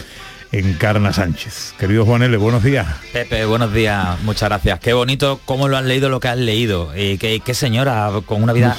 [0.54, 1.74] Encarna Sánchez.
[1.78, 2.88] Querido Juan L., buenos días.
[3.12, 4.80] Pepe, buenos días, muchas gracias.
[4.80, 6.96] Qué bonito cómo lo han leído lo que has leído.
[6.96, 8.78] Y qué, qué señora con una vida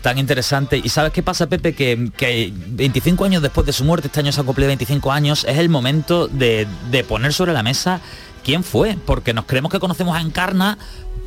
[0.00, 0.80] tan interesante.
[0.82, 1.74] ¿Y sabes qué pasa, Pepe?
[1.74, 5.44] Que, que, 25 años después de su muerte, este año se ha cumplido 25 años,
[5.46, 8.00] es el momento de, de poner sobre la mesa
[8.42, 10.78] quién fue, porque nos creemos que conocemos a Encarna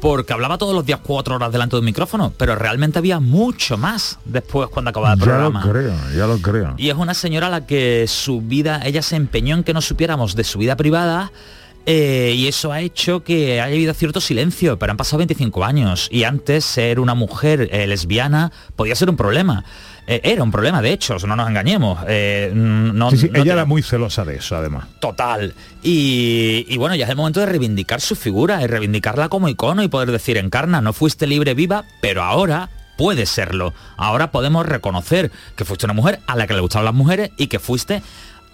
[0.06, 3.76] porque hablaba todos los días cuatro horas delante de un micrófono, pero realmente había mucho
[3.76, 5.62] más después cuando acababa el programa.
[5.62, 6.76] Ya lo creo, ya lo creo.
[6.78, 9.82] Y es una señora a la que su vida, ella se empeñó en que no
[9.82, 11.32] supiéramos de su vida privada.
[11.88, 16.08] Eh, y eso ha hecho que haya habido cierto silencio, pero han pasado 25 años
[16.12, 19.66] y antes ser una mujer eh, lesbiana podía ser un problema.
[20.08, 22.00] Eh, era un problema, de hecho, no nos engañemos.
[22.08, 24.86] Eh, no, sí, sí, no ella te- era muy celosa de eso, además.
[25.00, 25.54] Total.
[25.82, 29.82] Y, y bueno, ya es el momento de reivindicar su figura y reivindicarla como icono
[29.84, 33.74] y poder decir, Encarna, no fuiste libre viva, pero ahora puedes serlo.
[33.98, 37.48] Ahora podemos reconocer que fuiste una mujer a la que le gustaban las mujeres y
[37.48, 38.02] que fuiste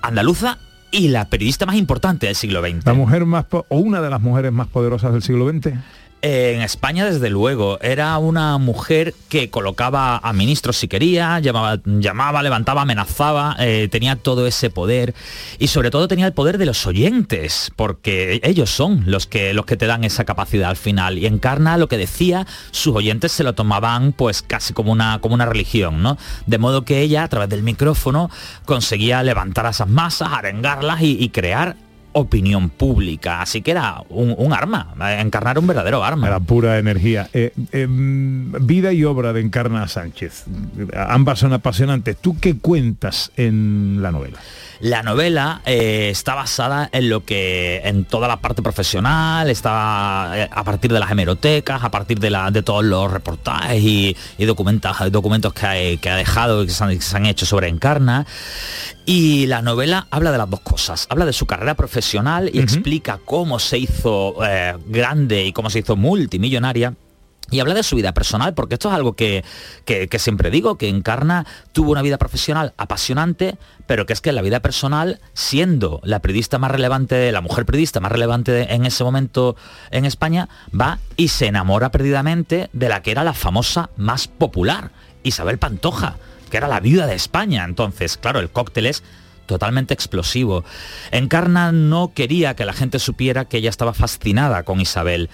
[0.01, 0.57] andaluza
[0.89, 2.85] y la periodista más importante del siglo XX.
[2.85, 5.73] La mujer más, o una de las mujeres más poderosas del siglo XX.
[6.21, 12.43] Eh, En España, desde luego, era una mujer que colocaba a ministros si quería, llamaba,
[12.43, 15.15] levantaba, amenazaba, eh, tenía todo ese poder
[15.57, 19.65] y sobre todo tenía el poder de los oyentes, porque ellos son los que, los
[19.65, 21.17] que te dan esa capacidad al final.
[21.17, 25.33] Y Encarna lo que decía, sus oyentes se lo tomaban pues casi como una, como
[25.33, 26.17] una religión, ¿no?
[26.45, 28.29] De modo que ella, a través del micrófono,
[28.65, 31.77] conseguía levantar a esas masas, arengarlas y crear
[32.13, 33.41] opinión pública.
[33.41, 36.27] Así que era un, un arma, encarnar un verdadero arma.
[36.27, 37.29] Era pura energía.
[37.33, 40.45] Eh, em, vida y obra de Encarna Sánchez.
[40.95, 42.17] Ambas son apasionantes.
[42.17, 44.39] ¿Tú qué cuentas en la novela?
[44.81, 50.49] La novela eh, está basada en lo que, en toda la parte profesional, está eh,
[50.51, 54.45] a partir de las hemerotecas, a partir de, la, de todos los reportajes y, y
[54.45, 57.45] documentos, documentos que, ha- que ha dejado y que se, han, que se han hecho
[57.45, 58.25] sobre Encarna.
[59.05, 61.05] Y la novela habla de las dos cosas.
[61.09, 62.00] Habla de su carrera profesional
[62.53, 66.93] y explica cómo se hizo eh, grande y cómo se hizo multimillonaria.
[67.49, 69.43] Y habla de su vida personal, porque esto es algo que,
[69.83, 74.29] que- que siempre digo, que Encarna tuvo una vida profesional apasionante, pero que es que
[74.29, 78.85] en la vida personal, siendo la periodista más relevante, la mujer periodista más relevante en
[78.85, 79.57] ese momento
[79.89, 80.47] en España,
[80.79, 84.91] va y se enamora perdidamente de la que era la famosa más popular,
[85.23, 86.15] Isabel Pantoja,
[86.49, 87.65] que era la viuda de España.
[87.65, 89.03] Entonces, claro, el cóctel es
[89.51, 90.63] totalmente explosivo.
[91.11, 95.29] Encarna no quería que la gente supiera que ella estaba fascinada con Isabel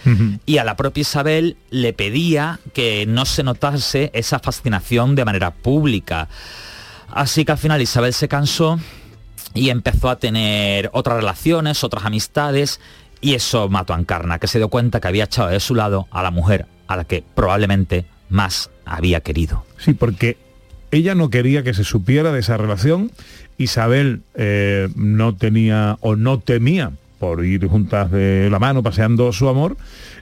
[0.46, 5.52] y a la propia Isabel le pedía que no se notase esa fascinación de manera
[5.52, 6.28] pública.
[7.10, 8.80] Así que al final Isabel se cansó
[9.54, 12.80] y empezó a tener otras relaciones, otras amistades
[13.22, 16.08] y eso mató a Encarna, que se dio cuenta que había echado de su lado
[16.12, 19.66] a la mujer a la que probablemente más había querido.
[19.78, 20.38] Sí, porque
[20.92, 23.12] ella no quería que se supiera de esa relación.
[23.58, 29.50] Isabel eh, no tenía o no temía por ir juntas de la mano paseando su
[29.50, 29.78] amor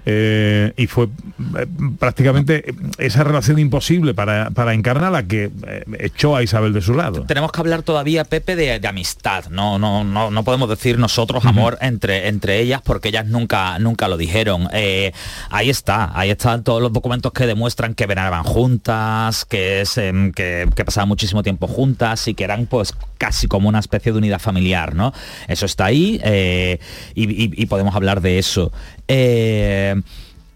[0.06, 1.66] eh, y fue eh,
[1.99, 6.93] prácticamente esa relación imposible para, para Encarna la que eh, echó a Isabel de su
[6.93, 7.24] lado.
[7.26, 9.45] Tenemos que hablar todavía, Pepe, de, de amistad.
[9.49, 14.08] No, no, no, no podemos decir nosotros amor entre, entre ellas porque ellas nunca, nunca
[14.08, 14.68] lo dijeron.
[15.49, 20.32] Ahí está, ahí están todos los documentos que demuestran que venaban juntas, que, es, em,
[20.32, 24.18] que, que pasaban muchísimo tiempo juntas y que eran pues casi como una especie de
[24.18, 25.14] unidad familiar, ¿no?
[25.47, 26.80] Eso está ahí eh,
[27.16, 28.72] y, y- y podemos hablar de eso.
[29.08, 29.94] Eh,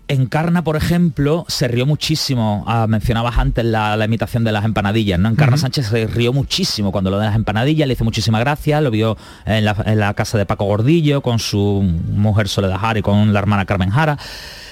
[0.08, 2.64] Encarna, por ejemplo, se rió muchísimo.
[2.66, 5.30] Ah, mencionabas antes la, la imitación de las empanadillas, ¿no?
[5.30, 5.56] Encarna.
[5.56, 9.18] Sánchez se rió muchísimo cuando lo de las empanadillas, le hizo muchísima gracia, lo vio
[9.46, 13.34] en la, en la casa de Paco Gordillo con su mujer Soledad Jara y con
[13.34, 14.18] la hermana Carmen Jara.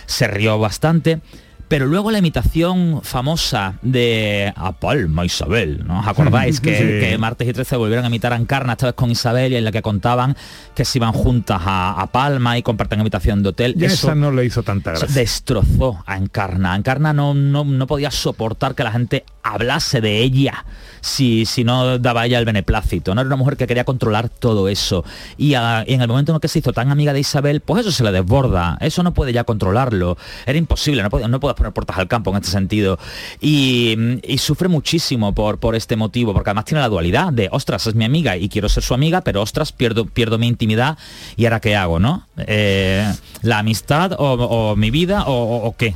[0.07, 1.20] Se rió bastante.
[1.68, 5.99] Pero luego la imitación famosa de A Palma Isabel, ¿no?
[5.99, 6.84] ¿Os acordáis que, Sí.
[7.09, 9.65] que martes y 13 volvieron a imitar a Encarna, esta vez con Isabel, y en
[9.65, 10.38] la que contaban
[10.76, 13.74] que se iban juntas a, a Palma y comparten habitación de hotel?
[13.78, 15.07] Ya Eso- esa no le hizo tanta gracia.
[15.13, 16.76] destrozó a Encarna.
[16.76, 20.65] Encarna no, no, no podía soportar que la gente hablase de ella
[21.01, 23.13] si, si no daba ella el beneplácito.
[23.15, 25.03] No era una mujer que quería controlar todo eso.
[25.38, 27.61] Y, a- y en el momento en el que se hizo tan amiga de Isabel,
[27.61, 28.78] pues eso se le desborda.
[28.82, 30.18] Eso no puede ya controlarlo.
[30.45, 32.97] Era imposible, no, puede- no puedes poner puertas al campo en este sentido.
[33.41, 33.97] Y,
[34.38, 38.05] sufre muchísimo por, por este motivo, porque además tiene la dualidad de, ostras, es mi
[38.05, 40.97] amiga y quiero ser su amiga, pero ostras, pierdo, pierdo mi intimidad
[41.36, 42.28] y ahora qué hago, ¿no?
[42.38, 45.95] Eh, la amistad o, mi vida o, qué.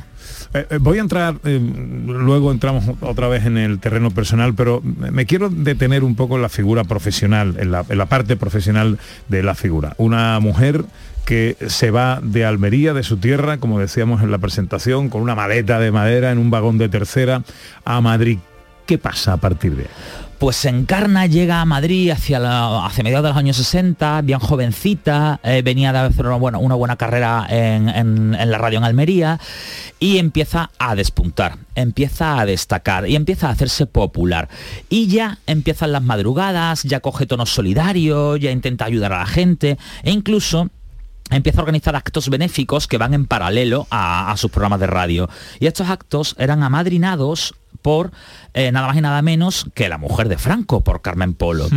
[0.54, 5.24] Eh, eh, voy a entrar, luego entramos otra vez en el terreno personal, pero me
[5.24, 8.98] quiero detener un poco en la figura profesional, en la parte profesional
[9.28, 9.94] de la figura.
[9.98, 10.84] Una mujer
[11.24, 15.34] que se va de Almería, de su tierra, como decíamos en la presentación, con una
[15.34, 17.42] maleta de madera en un vagón de tercera
[17.84, 18.38] a Madrid.
[18.86, 19.88] ¿Qué pasa a partir de ahí?
[20.38, 25.38] Pues Encarna llega a Madrid hacia, la- hacia mediados de los años 60, bien jovencita,
[25.44, 28.84] eh, venía de hacer una buena, una buena carrera en, en- en la radio en
[28.84, 29.38] Almería
[30.00, 34.48] y empieza a despuntar, empieza a destacar y empieza a hacerse popular.
[34.88, 39.78] Y ya empiezan las madrugadas, ya coge tono solidario, ya intenta ayudar a la gente
[40.02, 40.70] e incluso
[41.32, 45.28] empieza a organizar actos benéficos que van en paralelo a, a sus programas de radio.
[45.60, 48.12] Y estos actos eran amadrinados por
[48.54, 51.68] eh, nada más y nada menos que la mujer de Franco, por Carmen Polo.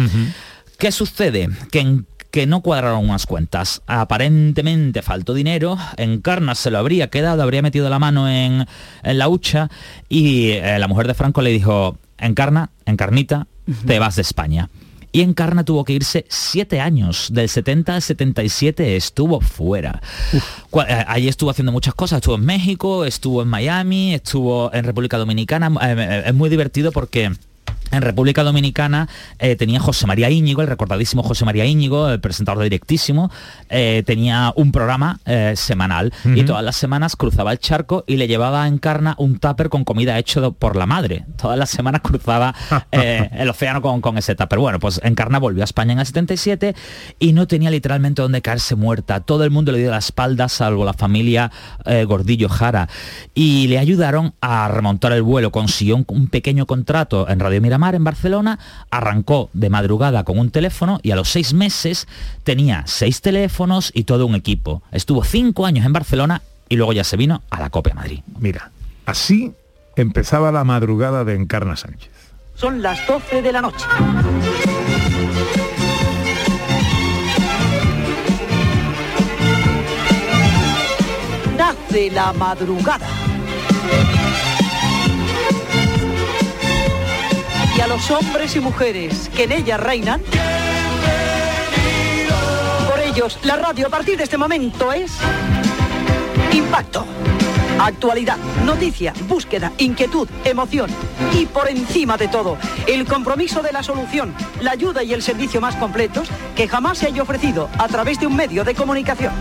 [0.78, 1.49] ¿Qué sucede?
[1.72, 3.82] Que en que no cuadraron unas cuentas.
[3.88, 8.66] Aparentemente faltó dinero, Encarna se lo habría quedado, habría metido la mano en,
[9.03, 9.70] en la hucha
[10.10, 13.47] y eh, la mujer de Franco le dijo, Encarna, Encarnita,
[13.88, 14.70] te vas de España.
[15.16, 20.01] Y Encarna tuvo que irse siete años, del 70 al 77 estuvo fuera.
[20.34, 25.18] Eh, Allí estuvo haciendo muchas cosas, estuvo en México, estuvo en Miami, estuvo en República
[25.18, 25.68] Dominicana.
[25.82, 27.32] Eh, eh, Es muy divertido porque...
[27.91, 29.07] En República Dominicana
[29.39, 33.31] eh, tenía José María Íñigo, el recordadísimo José María Íñigo, el presentador de Directísimo,
[33.69, 38.27] eh, tenía un programa eh, semanal y todas las semanas cruzaba el charco y le
[38.27, 41.25] llevaba a Encarna un tupper con comida hecho por la madre.
[41.39, 42.55] Todas las semanas cruzaba
[42.91, 44.59] el océano con, con ese tupper.
[44.59, 46.75] Bueno, pues Encarna volvió a España en el 77
[47.19, 49.19] y no tenía literalmente donde caerse muerta.
[49.21, 51.51] Todo el mundo le dio la espalda, salvo la familia
[52.07, 52.89] Gordillo Jara.
[53.33, 55.51] Y le ayudaron a remontar el vuelo.
[55.51, 58.57] Consiguió un, un pequeño contrato en Radio Miramar en Barcelona,
[58.89, 62.07] arrancó de madrugada con un teléfono y a los seis meses
[62.45, 64.82] tenía seis teléfonos y todo un equipo.
[64.93, 68.21] Estuvo cinco años en Barcelona y luego ya se vino a la Copia Madrid.
[68.39, 68.71] Mira,
[69.05, 69.51] así
[69.97, 72.11] empezaba la madrugada de Encarna Sánchez.
[72.55, 73.86] Son las 12 de la noche.
[81.57, 83.05] Nace la madrugada.
[87.86, 90.19] A los hombres y mujeres que en ella reinan,
[92.89, 95.11] por ellos la radio a partir de este momento es
[96.51, 97.05] Impacto.
[97.79, 100.89] Actualidad, noticia, búsqueda, inquietud, emoción
[101.33, 102.57] y por encima de todo,
[102.88, 107.05] el compromiso de la solución, la ayuda y el servicio más completos que jamás se
[107.05, 109.33] haya ofrecido a través de un medio de comunicación.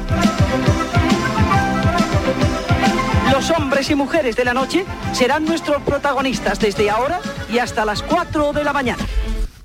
[3.33, 4.85] Los hombres y mujeres de la noche
[5.15, 7.21] serán nuestros protagonistas desde ahora
[7.55, 9.07] y hasta las 4 de la mañana.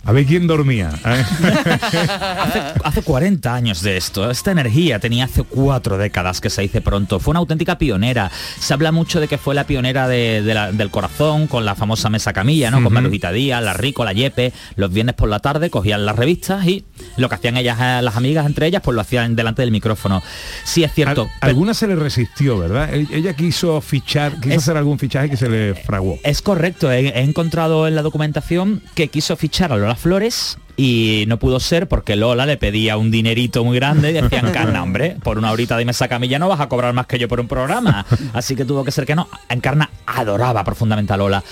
[0.10, 0.89] A ver quién dormía.
[1.05, 1.24] ¿eh?
[1.70, 4.32] hace, hace 40 años de esto.
[4.32, 7.20] Esta energía tenía hace cuatro décadas que se dice pronto.
[7.20, 8.32] Fue una auténtica pionera.
[8.60, 11.76] Se habla mucho de que fue la pionera de- de la- del corazón con la
[11.76, 12.84] famosa mesa camilla, ¿no?
[12.84, 12.91] Con.
[12.91, 14.51] Marujita Díaz, la Rico, la Yepe.
[14.76, 16.86] Los viernes por la tarde cogían las revistas y
[17.18, 20.24] lo que hacían ellas, eh, las amigas entre ellas, pues lo hacían delante del micrófono.
[20.64, 21.30] Sí es cierto.
[21.41, 22.91] Al- alguna se le resistió, ¿verdad?
[22.95, 26.18] E- Ella quiso fichar, quiso hacer algún fichaje que se le fraguó.
[26.24, 31.26] Es correcto, he, he encontrado en la documentación que quiso fichar a Lola Flores y
[31.28, 35.18] no pudo ser porque Lola le pedía un dinerito muy grande y decía Encarna, hombre,
[35.22, 37.50] por una horita de mesa camilla no vas a cobrar más que yo por un
[37.50, 38.06] programa.
[38.34, 39.28] Así que tuvo que ser que no.
[39.50, 41.43] Encarna adoraba profundamente a Lola.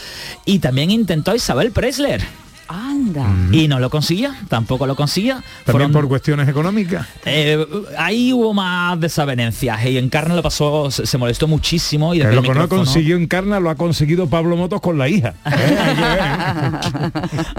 [0.46, 2.22] Y también intentó a Isabel Presler.
[2.68, 3.28] Anda.
[3.52, 5.36] Y no lo consiguió, tampoco lo consiguió.
[5.66, 7.08] También Fueron- por cuestiones económicas.
[7.26, 7.66] eh,
[7.98, 12.42] ahí hubo más desavenencias y Encarna lo pasó, se, se molestó muchísimo y desde Lo
[12.42, 15.34] el que no consiguió Encarna lo ha conseguido Pablo Motos con la hija.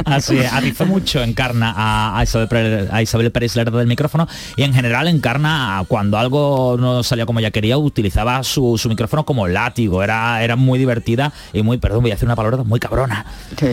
[0.04, 4.72] Así es, atizó mucho Encarna a, a Isabel, a Isabel Presler del micrófono y en
[4.74, 10.02] general Encarna cuando algo no salía como ella quería utilizaba su, su micrófono como látigo,
[10.02, 13.24] era, era muy divertida y muy, perdón, voy a hacer una palabra muy cabrona.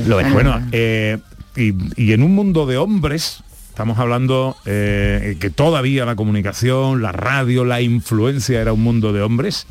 [0.05, 0.29] Lo era.
[0.31, 1.17] Bueno, eh,
[1.55, 7.65] y, en un mundo de hombres, estamos hablando eh, que todavía la comunicación, la radio,
[7.65, 9.67] la influencia era un mundo de hombres.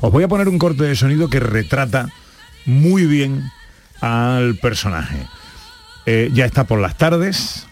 [0.00, 2.08] Os voy a poner un corte de sonido que retrata
[2.64, 3.50] muy bien
[4.00, 5.26] al personaje.
[6.06, 7.66] Eh, ya está por las tardes,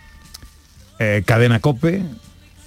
[0.99, 2.03] eh, Cadena Cope,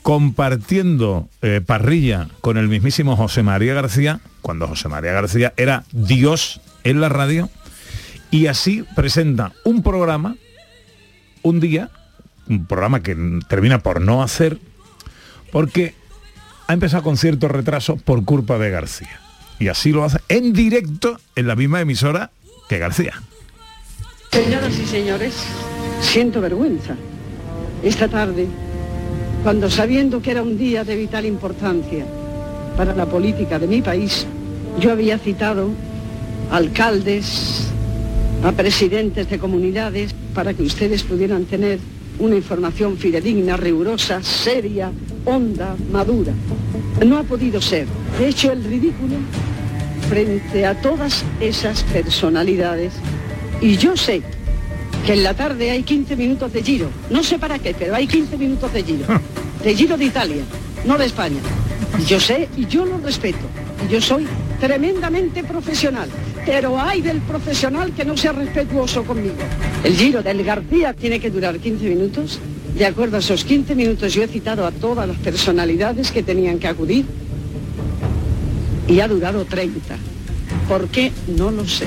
[0.01, 6.61] compartiendo eh, parrilla con el mismísimo José María García, cuando José María García era Dios
[6.83, 7.49] en la radio,
[8.31, 10.35] y así presenta un programa,
[11.43, 11.91] un día,
[12.47, 13.15] un programa que
[13.47, 14.57] termina por no hacer,
[15.51, 15.93] porque
[16.67, 19.19] ha empezado con cierto retraso por culpa de García.
[19.59, 22.31] Y así lo hace en directo en la misma emisora
[22.69, 23.21] que García.
[24.31, 25.35] Señoras y señores,
[25.99, 26.95] siento vergüenza.
[27.83, 28.47] Esta tarde,
[29.43, 32.05] cuando sabiendo que era un día de vital importancia
[32.77, 34.25] para la política de mi país,
[34.79, 35.69] yo había citado
[36.49, 37.71] alcaldes,
[38.43, 41.79] a presidentes de comunidades, para que ustedes pudieran tener
[42.19, 44.91] una información fidedigna, rigurosa, seria,
[45.25, 46.33] honda, madura.
[47.05, 47.87] No ha podido ser.
[48.19, 49.15] He hecho el ridículo
[50.09, 52.93] frente a todas esas personalidades
[53.61, 54.21] y yo sé
[55.05, 56.89] que en la tarde hay 15 minutos de giro.
[57.09, 59.05] No sé para qué, pero hay 15 minutos de giro.
[59.61, 60.41] De giro de Italia,
[60.85, 61.37] no de España.
[62.07, 63.37] Yo sé y yo lo respeto.
[63.87, 64.25] Y yo soy
[64.59, 66.09] tremendamente profesional.
[66.45, 69.35] Pero hay del profesional que no sea respetuoso conmigo.
[69.83, 72.39] El giro del García tiene que durar 15 minutos.
[72.75, 76.57] De acuerdo a esos 15 minutos yo he citado a todas las personalidades que tenían
[76.57, 77.05] que acudir
[78.87, 79.95] y ha durado 30.
[80.67, 81.11] ¿Por qué?
[81.27, 81.85] No lo sé.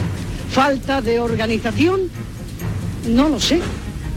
[0.50, 2.02] Falta de organización,
[3.08, 3.60] no lo sé,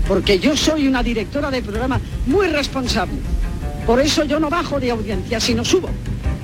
[0.07, 3.17] porque yo soy una directora de programa muy responsable.
[3.85, 5.89] Por eso yo no bajo de audiencia, sino subo.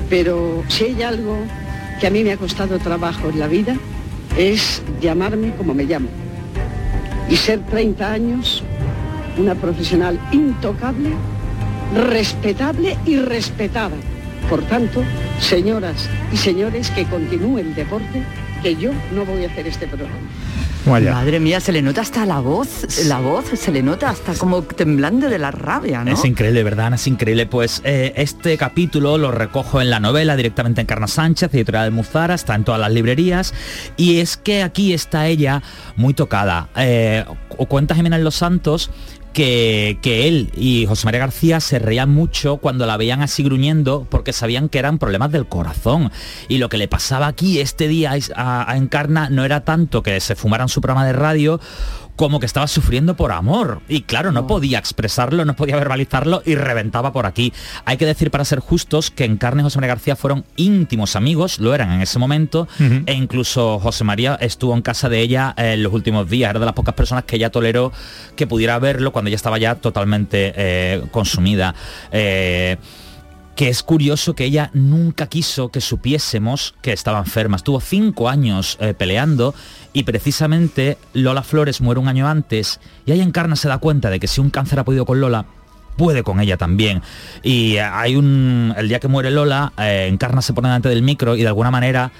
[0.10, 1.38] Pero si hay algo
[2.00, 3.76] que a mí me ha costado trabajo en la vida,
[4.38, 6.10] es llamarme como me llamo.
[7.30, 8.64] Y ser 30 años
[9.38, 11.10] una profesional intocable,
[11.96, 13.96] respetable y respetada.
[14.50, 15.04] Por tanto,
[15.40, 18.24] señoras y señores, que continúe el deporte,
[18.62, 20.16] que yo no voy a hacer este programa.
[20.86, 24.64] Madre mía, se le nota hasta la voz, la voz, se le nota hasta como
[24.64, 26.12] temblando de la rabia, ¿no?
[26.12, 26.94] Es increíble, ¿verdad?
[26.94, 27.46] Es increíble.
[27.46, 31.92] Pues eh, este capítulo lo recojo en la novela directamente en Carna Sánchez, editorial de
[31.92, 33.54] Muzara, está en todas las librerías.
[33.96, 35.64] Y es que aquí está ella
[35.96, 36.70] muy tocada.
[36.76, 37.24] Eh,
[37.58, 38.92] o cuenta Jimena en Los Santos
[39.34, 44.32] que, él y José María García se reían mucho cuando la veían así gruñendo porque
[44.32, 46.12] sabían que eran problemas del corazón.
[46.48, 50.20] Y lo que le pasaba aquí este día a, a Encarna no era tanto que
[50.20, 51.60] se fumaran su programa de radio
[52.16, 53.82] como que estaba sufriendo por amor.
[53.88, 57.54] Y claro, no podía expresarlo, no podía verbalizarlo y reventaba por aquí.
[57.86, 61.60] Hay que decir, para ser justos, que Encarna y José María García fueron íntimos amigos,
[61.60, 62.68] lo eran en ese momento,
[63.06, 66.50] e incluso José María estuvo en casa de ella en los últimos días.
[66.50, 67.92] Era de las pocas personas que ella toleró
[68.36, 71.74] que pudiera verlo cuando ella estaba ya totalmente eh, consumida.
[72.12, 72.78] Eh,
[73.56, 77.58] que es curioso que ella nunca quiso que supiésemos que estaba enferma.
[77.58, 79.54] Estuvo cinco años eh, peleando
[79.94, 84.20] y precisamente Lola Flores muere un año antes y ahí Encarna se da cuenta de
[84.20, 85.46] que si un cáncer ha podido con Lola,
[85.96, 87.02] puede con ella también.
[87.44, 88.74] Y eh, hay un...
[88.76, 91.72] El día que muere Lola, eh, Encarna se pone delante del micro y de alguna
[91.72, 92.12] manera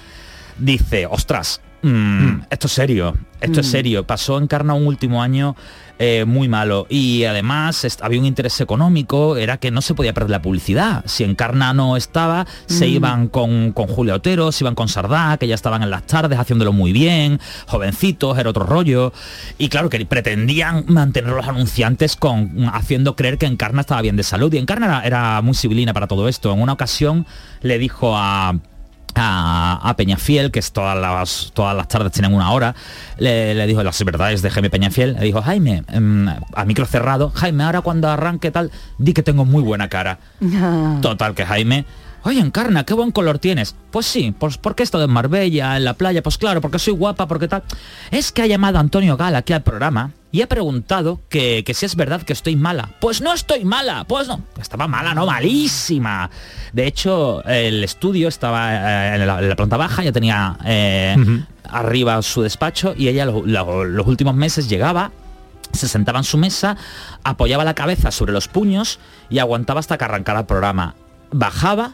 [0.58, 3.72] dice, ostras, mm, esto es serio, esto es Mm.
[3.72, 4.04] serio.
[4.08, 5.56] Pasó Encarna un último año
[6.00, 10.32] eh, muy malo y además había un interés económico, era que no se podía perder
[10.32, 11.04] la publicidad.
[11.06, 12.90] Si Encarna no estaba, se Mm.
[12.90, 16.40] iban con, con Julio Otero, se iban con Sardá, que ya estaban en las tardes
[16.40, 19.14] haciéndolo muy bien, jovencitos, era otro rollo.
[19.60, 24.24] Y claro, que pretendían mantener los anunciantes con, haciendo creer que Encarna estaba bien de
[24.24, 24.52] salud.
[24.54, 26.52] Y Encarna era, era muy civilina para todo esto.
[26.52, 27.26] En una ocasión
[27.62, 28.56] le dijo a
[29.16, 32.76] a, a Peñafiel, que es todas las, todas las tardes tienen una hora,
[33.18, 37.32] le, le dijo las verdades de Jaime Peñafiel, le dijo, Jaime, em, a micro cerrado,
[37.36, 40.20] Jaime, ahora cuando arranque tal, di que tengo muy buena cara.
[41.02, 41.86] Total, que Jaime,
[42.24, 43.76] oye, Encarna, qué buen color tienes.
[43.92, 46.94] Pues sí, pues porque he estado en Marbella, en la playa, pues claro, porque soy
[46.94, 47.64] guapa, porque tal.
[48.12, 51.86] Es que ha llamado Antonio Gal aquí al programa y he preguntado que, que si
[51.86, 52.90] es verdad que estoy mala.
[53.00, 54.42] Pues no estoy mala, pues no.
[54.60, 56.30] Estaba mala, no, malísima.
[56.72, 61.16] De hecho, el estudio estaba eh, en, la, en la planta baja, ya tenía eh,
[61.70, 65.12] arriba su despacho y ella lo- lo- los últimos meses llegaba
[65.72, 66.78] se sentaba en su mesa,
[67.24, 69.00] apoyaba la cabeza sobre los puños
[69.32, 70.94] y aguantaba hasta que arrancara el programa.
[71.32, 71.94] Bajaba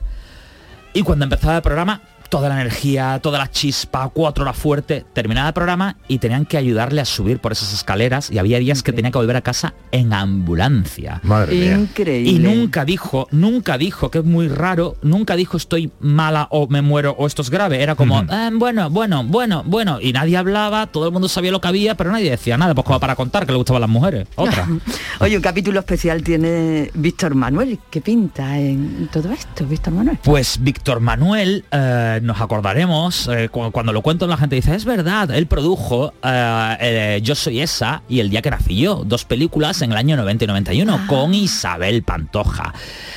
[0.94, 5.48] y cuando empezaba el programa, toda la energía, toda la chispa, cuatro horas fuerte, terminaba
[5.50, 8.94] el programa y tenían que ayudarle a subir por esas escaleras y había días que
[8.94, 11.20] tenía que volver a casa en ambulancia.
[11.24, 11.76] Madre mía.
[11.78, 12.32] Increíble.
[12.32, 16.82] Y nunca dijo, nunca dijo, que es muy raro, nunca dijo estoy mala o me
[16.82, 17.82] muero o esto es grave.
[17.82, 20.00] Era como, "Ah, bueno, bueno, bueno, bueno.
[20.02, 22.86] Y nadie hablaba, todo el mundo sabía lo que había, pero nadie decía nada, pues
[22.86, 24.28] como para contar que le gustaban las mujeres.
[24.36, 24.68] Otra.
[25.20, 27.80] Oye, un capítulo especial tiene Víctor Manuel.
[27.90, 30.20] ¿Qué pinta en todo esto, Víctor Manuel?
[30.24, 34.86] Pues Víctor Manuel, eh, nos acordaremos, eh, cu- cuando lo cuento la gente dice, es
[34.86, 39.26] verdad, él produjo eh, eh, Yo Soy Esa y El Día que Nací Yo, dos
[39.26, 42.74] películas en el año 90 y 91 con Isabel Pantoja.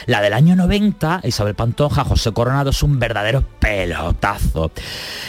[0.07, 4.70] La del año 90, Isabel Pantoja, José Coronado, es un verdadero pelotazo.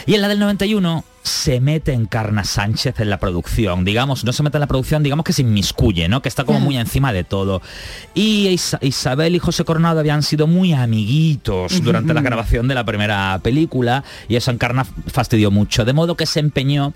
[0.06, 4.42] Y en la del 91 se mete Encarna Sánchez en la producción, digamos, no se
[4.42, 6.20] mete en la producción, digamos que se inmiscuye, ¿no?
[6.20, 7.62] Que está como muy encima de todo.
[8.12, 12.84] Y Isa- Isabel y José Coronado habían sido muy amiguitos durante la grabación de la
[12.84, 16.92] primera película y eso Encarna fastidió mucho, de modo que se empeñó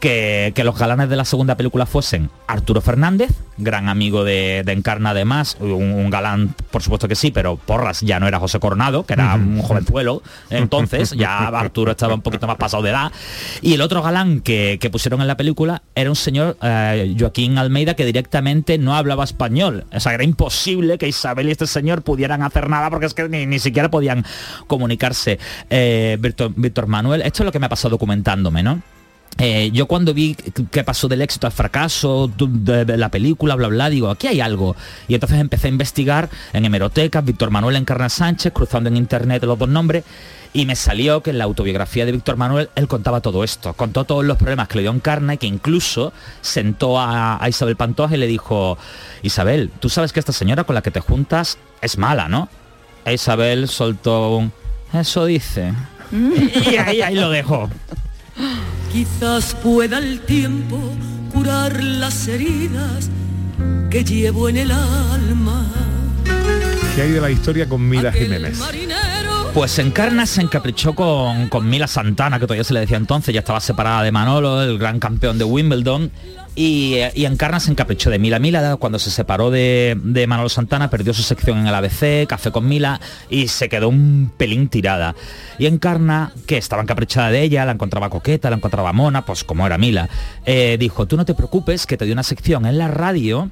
[0.00, 4.72] que, que los galanes de la segunda película fuesen Arturo Fernández, gran amigo de, de
[4.72, 8.58] Encarna además, un, un galán por supuesto que sí, pero Porras ya no era José
[8.58, 13.12] Coronado, que era un jovenzuelo, entonces ya Arturo estaba un poquito más pasado de edad,
[13.60, 17.58] y el otro galán que, que pusieron en la película era un señor eh, Joaquín
[17.58, 22.02] Almeida que directamente no hablaba español, o sea, era imposible que Isabel y este señor
[22.02, 24.24] pudieran hacer nada porque es que ni, ni siquiera podían
[24.66, 25.38] comunicarse.
[25.68, 28.82] Eh, Víctor, Víctor Manuel, esto es lo que me ha pasado documentándome, ¿no?
[29.42, 30.34] Eh, yo cuando vi
[30.70, 34.42] que pasó del éxito al fracaso de, de la película, bla, bla, digo, aquí hay
[34.42, 34.76] algo.
[35.08, 39.58] Y entonces empecé a investigar en hemerotecas, Víctor Manuel Encarna Sánchez, cruzando en internet los
[39.58, 40.04] dos nombres,
[40.52, 44.04] y me salió que en la autobiografía de Víctor Manuel él contaba todo esto, contó
[44.04, 46.12] todos los problemas que le dio Encarna y que incluso
[46.42, 48.76] sentó a, a Isabel Pantoja y le dijo,
[49.22, 52.50] Isabel, tú sabes que esta señora con la que te juntas es mala, ¿no?
[53.06, 54.52] E Isabel soltó un,
[54.92, 55.72] eso dice.
[56.12, 57.70] Y ahí, ahí lo dejó.
[58.92, 60.78] Quizás pueda el tiempo
[61.32, 63.08] curar las heridas
[63.90, 65.66] que llevo en el alma.
[66.94, 68.58] ¿Qué hay de la historia con Mila Jiménez?
[69.54, 73.40] Pues Encarna se encaprichó con, con Mila Santana, que todavía se le decía entonces, ya
[73.40, 76.12] estaba separada de Manolo, el gran campeón de Wimbledon,
[76.54, 78.38] y, eh, y Encarna se encaprichó de Mila.
[78.38, 82.52] Mila cuando se separó de, de Manolo Santana perdió su sección en el ABC, Café
[82.52, 85.16] con Mila, y se quedó un pelín tirada.
[85.58, 89.66] Y Encarna, que estaba encaprichada de ella, la encontraba coqueta, la encontraba mona, pues como
[89.66, 90.08] era Mila,
[90.46, 93.50] eh, dijo, tú no te preocupes, que te dio una sección en la radio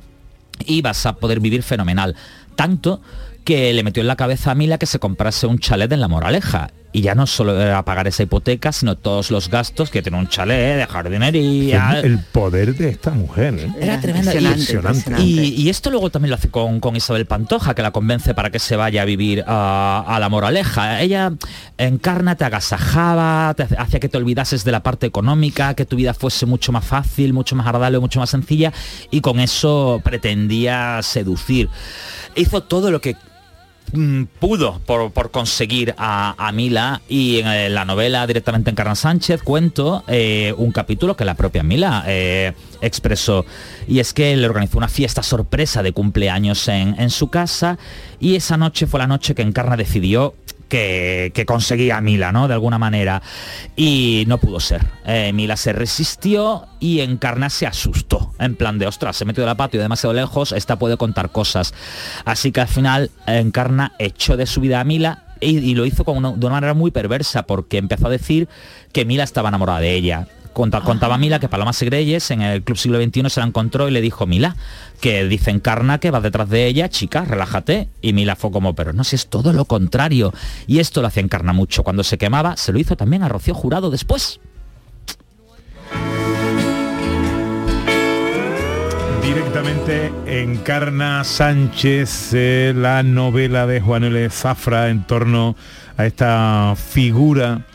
[0.65, 2.15] y vas a poder vivir fenomenal.
[2.55, 3.01] Tanto
[3.49, 6.09] que le metió en la cabeza a Mila que se comprase un chalet en La
[6.09, 6.71] Moraleja.
[6.91, 10.27] Y ya no solo era pagar esa hipoteca, sino todos los gastos que tiene un
[10.29, 12.01] chalet de jardinería.
[12.03, 13.55] El poder de esta mujer.
[13.59, 13.73] ¿eh?
[13.79, 14.33] Era tremendo.
[14.33, 15.13] Y- Impresionante.
[15.23, 18.51] Y, y esto luego también lo hace con, con Isabel Pantoja, que la convence para
[18.51, 21.01] que se vaya a vivir a, a la moraleja.
[21.03, 21.33] Ella
[21.77, 26.15] encarna, te agasajaba, te hacía que te olvidases de la parte económica, que tu vida
[26.15, 28.73] fuese mucho más fácil, mucho más agradable, mucho más sencilla,
[29.11, 31.69] y con eso pretendía seducir.
[32.35, 33.15] Hizo todo lo que
[34.39, 37.01] pudo por, por conseguir a, a Mila.
[37.09, 41.35] Y en eh, la novela directamente en Carna Sánchez cuento eh, un capítulo que la
[41.35, 43.45] propia Mila eh, expresó.
[43.87, 47.79] Y es que le organizó una fiesta sorpresa de cumpleaños en, en su casa.
[48.21, 50.35] Y esa noche fue la noche que Encarna decidió
[50.69, 52.49] que, que conseguía a Mila, ¿no?
[52.49, 53.23] De alguna manera.
[53.77, 54.85] Y no pudo ser.
[55.07, 58.33] Eh, Mila se resistió y Encarna se asustó.
[58.39, 61.75] En plan de, ostras, se metió de la patio demasiado lejos, esta puede contar cosas.
[62.25, 66.05] Así que al final Encarna echó de su vida a Mila y, y lo hizo
[66.05, 68.49] con una- de una manera muy perversa porque empezó a decir
[68.93, 70.27] que Mila estaba enamorada de ella.
[70.53, 73.93] Conta- Contaba Mila que Paloma Segreyes en el Club Siglo XXI se la encontró y
[73.93, 74.57] le dijo, Mila,
[74.99, 77.89] que dice Encarna que vas detrás de ella, chica, relájate.
[78.03, 80.33] Y Mila fue como, pero no, si es todo lo contrario.
[80.67, 81.85] Y esto lo hacía Encarna mucho.
[81.85, 84.41] Cuando se quemaba, se lo hizo también a Rocío Jurado después.
[89.23, 94.31] Directamente encarna Sánchez eh, la novela de Juan L.
[94.31, 95.55] Zafra en torno
[95.99, 97.67] a esta figura,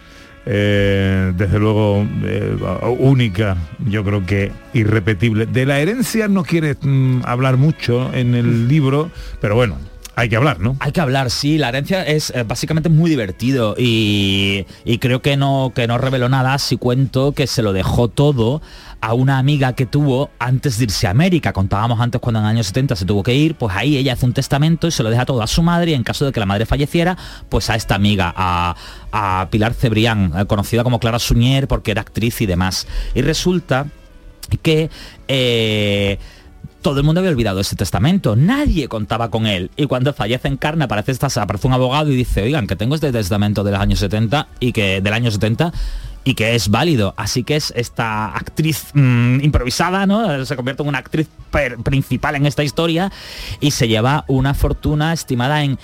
[0.45, 2.57] eh, desde luego eh,
[2.99, 5.45] única, yo creo que irrepetible.
[5.45, 9.77] De la herencia no quiere mm, hablar mucho en el libro, pero bueno,
[10.15, 10.75] hay que hablar, ¿no?
[10.79, 15.37] Hay que hablar, sí, la herencia es eh, básicamente muy divertido y, y creo que
[15.37, 18.61] no, que no reveló nada si cuento que se lo dejó todo
[19.03, 21.51] a una amiga que tuvo antes de irse a América.
[21.51, 24.25] Contábamos antes cuando en el año 70 se tuvo que ir, pues ahí ella hace
[24.25, 26.39] un testamento y se lo deja todo a su madre y en caso de que
[26.39, 27.17] la madre falleciera,
[27.49, 28.77] pues a esta amiga, a,
[29.11, 32.87] a Pilar Cebrián, eh, conocida como Clara Suñer porque era actriz y demás.
[33.13, 33.87] Y resulta
[34.61, 34.89] que...
[35.27, 36.17] eh,
[36.81, 39.71] todo el mundo había olvidado ese testamento, nadie contaba con él.
[39.77, 42.95] Y cuando fallece en carne aparece, esta, aparece un abogado y dice, oigan, que tengo
[42.95, 45.71] este testamento de los años 70 y que del año 70
[46.23, 47.13] y que es válido.
[47.17, 50.45] Así que es esta actriz mm, improvisada, ¿no?
[50.45, 51.27] Se convierte en una actriz
[51.83, 53.11] principal en esta historia
[53.59, 55.77] y se lleva una fortuna estimada en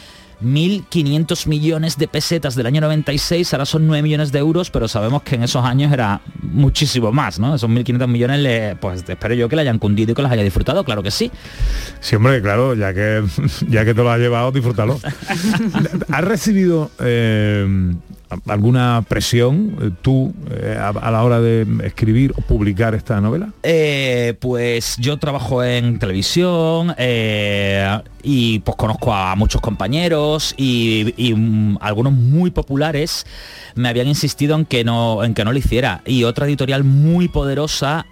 [0.43, 5.21] 1.500 millones de pesetas del año 96, ahora son 9 millones de euros, pero sabemos
[5.23, 7.55] que en esos años era muchísimo más, ¿no?
[7.55, 10.43] Esos 1.500 millones, le, pues espero yo que le hayan cundido y que los haya
[10.43, 11.29] disfrutado, claro que sí.
[11.99, 13.23] Sí, hombre, claro, ya que
[13.67, 14.99] ya que te lo has llevado, disfrútalo.
[16.09, 17.93] ¿Has recibido eh,
[18.47, 23.49] alguna presión eh, tú eh, a, la hora de escribir o publicar esta novela?
[23.63, 26.95] Eh, pues yo trabajo en televisión
[28.21, 33.25] y pues conozco a muchos compañeros y, mm, algunos muy populares
[33.75, 36.01] me habían insistido en que no, en que no lo hiciera.
[36.05, 38.05] Y otra editorial muy poderosa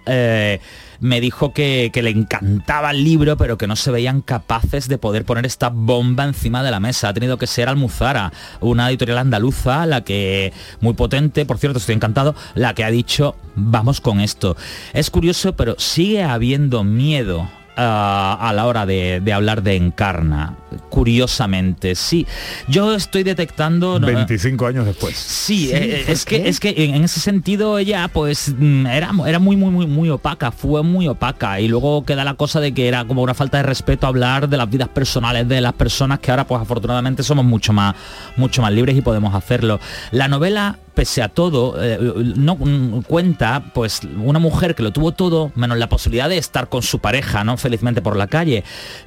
[1.00, 4.98] me dijo que, que le encantaba el libro, pero que no se veían capaces de
[4.98, 7.08] poder poner esta bomba encima de la mesa.
[7.08, 11.94] Ha tenido que ser Almuzara, una editorial andaluza, la que, muy potente, por cierto, estoy
[11.94, 14.56] encantado, la que ha dicho, vamos con esto.
[14.92, 17.48] Es curioso, pero sigue habiendo miedo
[17.78, 20.56] a la hora de, de hablar de Encarna.
[20.90, 22.26] Curiosamente, sí.
[22.66, 23.98] Yo estoy detectando...
[23.98, 25.16] no, 25 años después.
[25.16, 29.38] Sí, eh, es que es que en en ese sentido ella pues mm, era, era
[29.38, 32.88] muy muy muy muy opaca, fue muy opaca y luego queda la cosa de que
[32.88, 36.30] era como una falta de respeto hablar de las vidas personales de las personas que
[36.30, 37.94] ahora pues afortunadamente somos mucho más
[38.36, 39.80] mucho más libres y podemos hacerlo.
[40.10, 41.96] La novela pese a todo eh,
[42.34, 46.68] no mm, cuenta pues una mujer que lo tuvo todo menos la posibilidad de estar
[46.68, 48.64] con su pareja, no felizmente por la calle,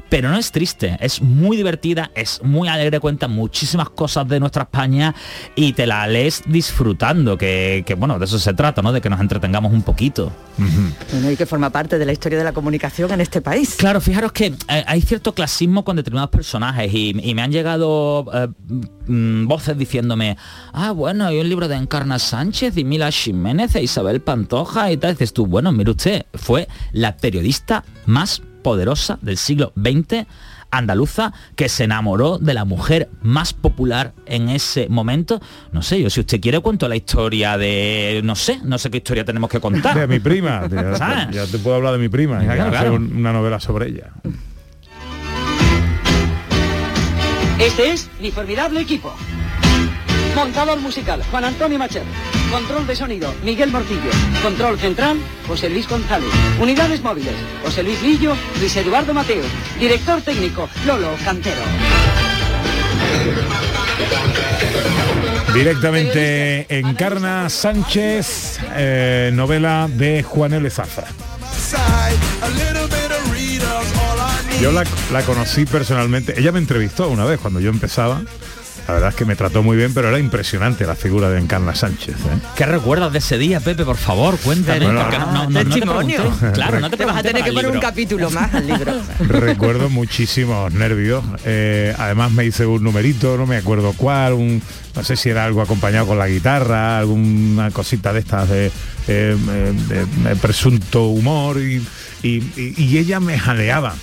[0.08, 4.64] pero no es triste, es muy divertida, es muy alegre, cuenta muchísimas cosas de nuestra
[4.64, 5.14] España
[5.54, 8.94] y te la lees disfrutando, que, que, bueno, de eso se trata, ¿no?
[8.94, 10.32] De que nos entretengamos un poquito.
[11.12, 13.76] Bueno, y que forma parte de la historia de la comunicación en este país.
[13.76, 18.26] Claro, fijaros que eh, hay cierto clasismo con determinados personajes y, y me han llegado
[18.34, 18.48] eh,
[19.12, 20.38] mm, voces diciéndome,
[20.74, 24.98] ah, bueno, hay un libro de Encarna Sánchez y Mila Jiménez e Isabel Pantoja y
[24.98, 25.12] tal.
[25.14, 30.26] Dices tú, bueno, mire usted, fue la periodista más poderosa del siglo XX
[30.72, 35.42] andaluza que se enamoró de la mujer más popular en ese momento.
[35.72, 38.98] No sé, yo si usted quiere cuento la historia de, no sé, no sé qué
[38.98, 40.00] historia tenemos que contar.
[40.00, 40.62] De mi prima.
[41.32, 42.40] Ya, te puedo hablar de mi prima.
[42.40, 44.12] Claro, hacer una novela sobre ella.
[47.62, 49.14] Este es mi formidable equipo.
[50.36, 52.02] Montador musical, Juan Antonio Macher.
[52.50, 54.10] Control de sonido, Miguel Mortillo.
[54.42, 56.28] Control central, José Luis González.
[56.60, 59.44] Unidades móviles, José Luis Lillo, Luis Eduardo Mateo.
[59.80, 61.62] Director técnico, Lolo Cantero.
[65.54, 70.68] Directamente Encarna Sánchez, eh, novela de Juan L.
[70.72, 71.08] Zafra.
[74.60, 76.40] Yo la, la conocí personalmente.
[76.40, 78.22] Ella me entrevistó una vez cuando yo empezaba.
[78.88, 81.74] La verdad es que me trató muy bien, pero era impresionante la figura de Encarna
[81.76, 82.16] Sánchez.
[82.16, 82.40] ¿eh?
[82.56, 83.86] ¿Qué recuerdas de ese día, Pepe?
[83.86, 84.84] Por favor, cuéntanos.
[84.86, 86.18] Bueno, porque no, no, no, no te testimonio.
[86.18, 86.52] pregunté.
[86.52, 88.94] Claro, no te, Te vas a tener que poner un capítulo más al libro.
[89.20, 91.24] Recuerdo muchísimos nervios.
[91.46, 94.62] Eh, además me hice un numerito, no me acuerdo cuál, un,
[94.96, 98.72] no sé si era algo acompañado con la guitarra, alguna cosita de estas de, eh,
[99.08, 101.76] eh, de- de presunto humor y,
[102.24, 103.94] y- y- y ella me jaleaba.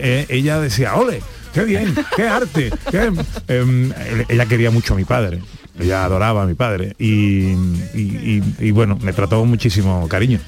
[0.00, 1.22] Eh, ella decía, ole,
[1.54, 2.70] qué bien, qué arte.
[2.90, 3.12] qué-".
[3.48, 3.92] Em,
[4.28, 5.40] ella quería mucho a mi padre.
[5.80, 7.54] Ella adoraba a mi padre y, y-
[7.94, 10.40] y- y, bueno, me trató con muchísimo cariño.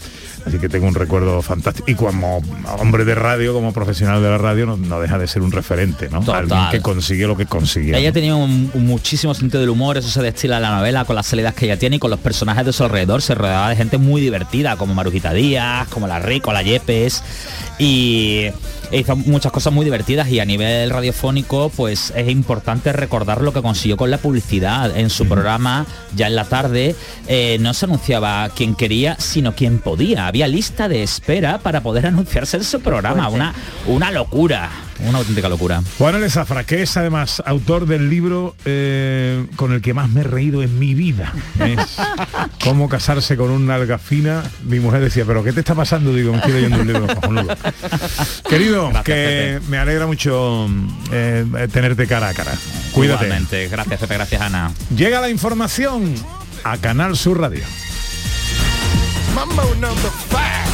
[0.45, 1.89] Así que tengo un recuerdo fantástico.
[1.91, 2.43] Y como
[2.79, 6.09] hombre de radio, como profesional de la radio, no, no deja de ser un referente,
[6.11, 6.21] ¿no?
[6.21, 6.45] Total.
[6.51, 7.95] Alguien que consiguió lo que consiguió.
[7.95, 11.15] Ella tenía un, un muchísimo sentido del humor, eso se destila en la novela con
[11.15, 13.21] las salidas que ella tiene y con los personajes de su alrededor.
[13.21, 17.23] Se rodeaba de gente muy divertida, como Marujita Díaz, como la Rico, la Yepes.
[17.81, 18.51] Y
[18.93, 23.63] hizo muchas cosas muy divertidas y a nivel radiofónico pues es importante recordar lo que
[23.63, 24.95] consiguió con la publicidad.
[24.99, 26.95] En su programa, ya en la tarde,
[27.27, 30.27] eh, no se anunciaba quien quería, sino quien podía.
[30.27, 33.31] Había lista de espera para poder anunciarse en su programa.
[33.31, 33.55] Una,
[33.87, 34.69] una locura,
[35.09, 35.83] una auténtica locura.
[35.99, 36.29] Juan L.
[36.31, 40.63] Zafra, que es además autor del libro eh, con el que más me he reído
[40.63, 41.33] en mi vida.
[41.59, 41.97] Es
[42.65, 44.43] Cómo casarse con una alga fina.
[44.65, 46.13] Mi mujer decía, pero ¿qué te está pasando?
[46.13, 47.57] Digo, me estoy leyendo un libro cojonudo.
[48.49, 49.13] Querido, Gracias, que
[49.59, 49.61] Pepe.
[49.71, 50.69] me alegra mucho
[51.13, 52.53] eh, tenerte cara a cara.
[52.93, 53.25] Cuídate.
[53.27, 53.69] Igualmente.
[53.69, 54.15] Gracias, Pepe.
[54.15, 54.73] Gracias, Ana.
[54.95, 56.15] Llega la información
[56.65, 57.65] a Canal Sur Radio.
[59.35, 60.71] Mambo number five.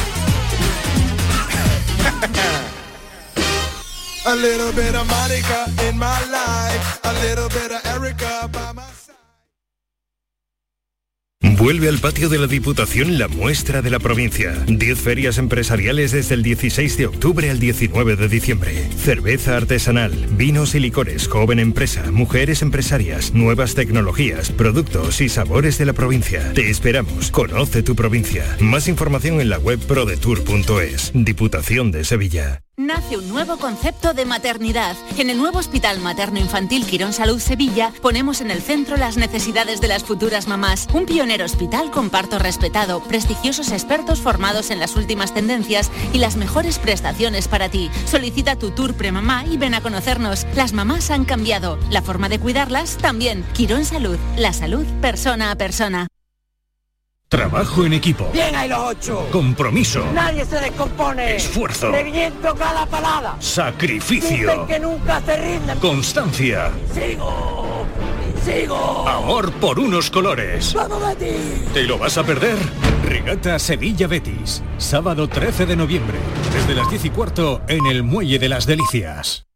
[4.27, 5.07] A little bit of
[5.87, 8.83] in my life, a little bit of Erica by my
[11.57, 14.53] Vuelve al patio de la Diputación la muestra de la provincia.
[14.67, 18.89] 10 ferias empresariales desde el 16 de octubre al 19 de diciembre.
[18.97, 25.85] Cerveza artesanal, vinos y licores, joven empresa, mujeres empresarias, nuevas tecnologías, productos y sabores de
[25.85, 26.51] la provincia.
[26.53, 27.31] Te esperamos.
[27.31, 28.57] Conoce tu provincia.
[28.59, 31.11] Más información en la web prodetour.es.
[31.13, 32.66] Diputación de Sevilla.
[32.79, 34.95] Nace un nuevo concepto de maternidad.
[35.17, 39.81] En el nuevo Hospital Materno Infantil Quirón Salud Sevilla ponemos en el centro las necesidades
[39.81, 40.87] de las futuras mamás.
[40.93, 46.35] Un pionero hospital con parto respetado, prestigiosos expertos formados en las últimas tendencias y las
[46.35, 47.89] mejores prestaciones para ti.
[48.05, 50.45] Solicita tu tour premamá y ven a conocernos.
[50.55, 53.43] Las mamás han cambiado, la forma de cuidarlas también.
[53.53, 56.09] Quirón Salud, la salud persona a persona.
[57.29, 58.29] Trabajo en equipo.
[58.31, 59.27] Bien hay los ocho.
[59.33, 60.01] Compromiso.
[60.13, 61.35] Nadie se descompone.
[61.35, 61.91] Esfuerzo.
[61.91, 63.35] Reviento cada palada.
[63.41, 64.49] Sacrificio.
[64.49, 65.77] Dicen que nunca se rinden.
[65.79, 66.71] Constancia.
[66.93, 67.85] Sigo.
[68.45, 69.05] Sigo.
[69.09, 70.73] Amor por unos colores.
[70.73, 71.65] ¡Vamos, Betis!
[71.73, 72.57] ¿Te lo vas a perder?
[73.03, 74.63] Regata Sevilla Betis.
[74.77, 76.17] Sábado 13 de noviembre.
[76.53, 79.46] Desde las 10 y cuarto en el Muelle de las Delicias.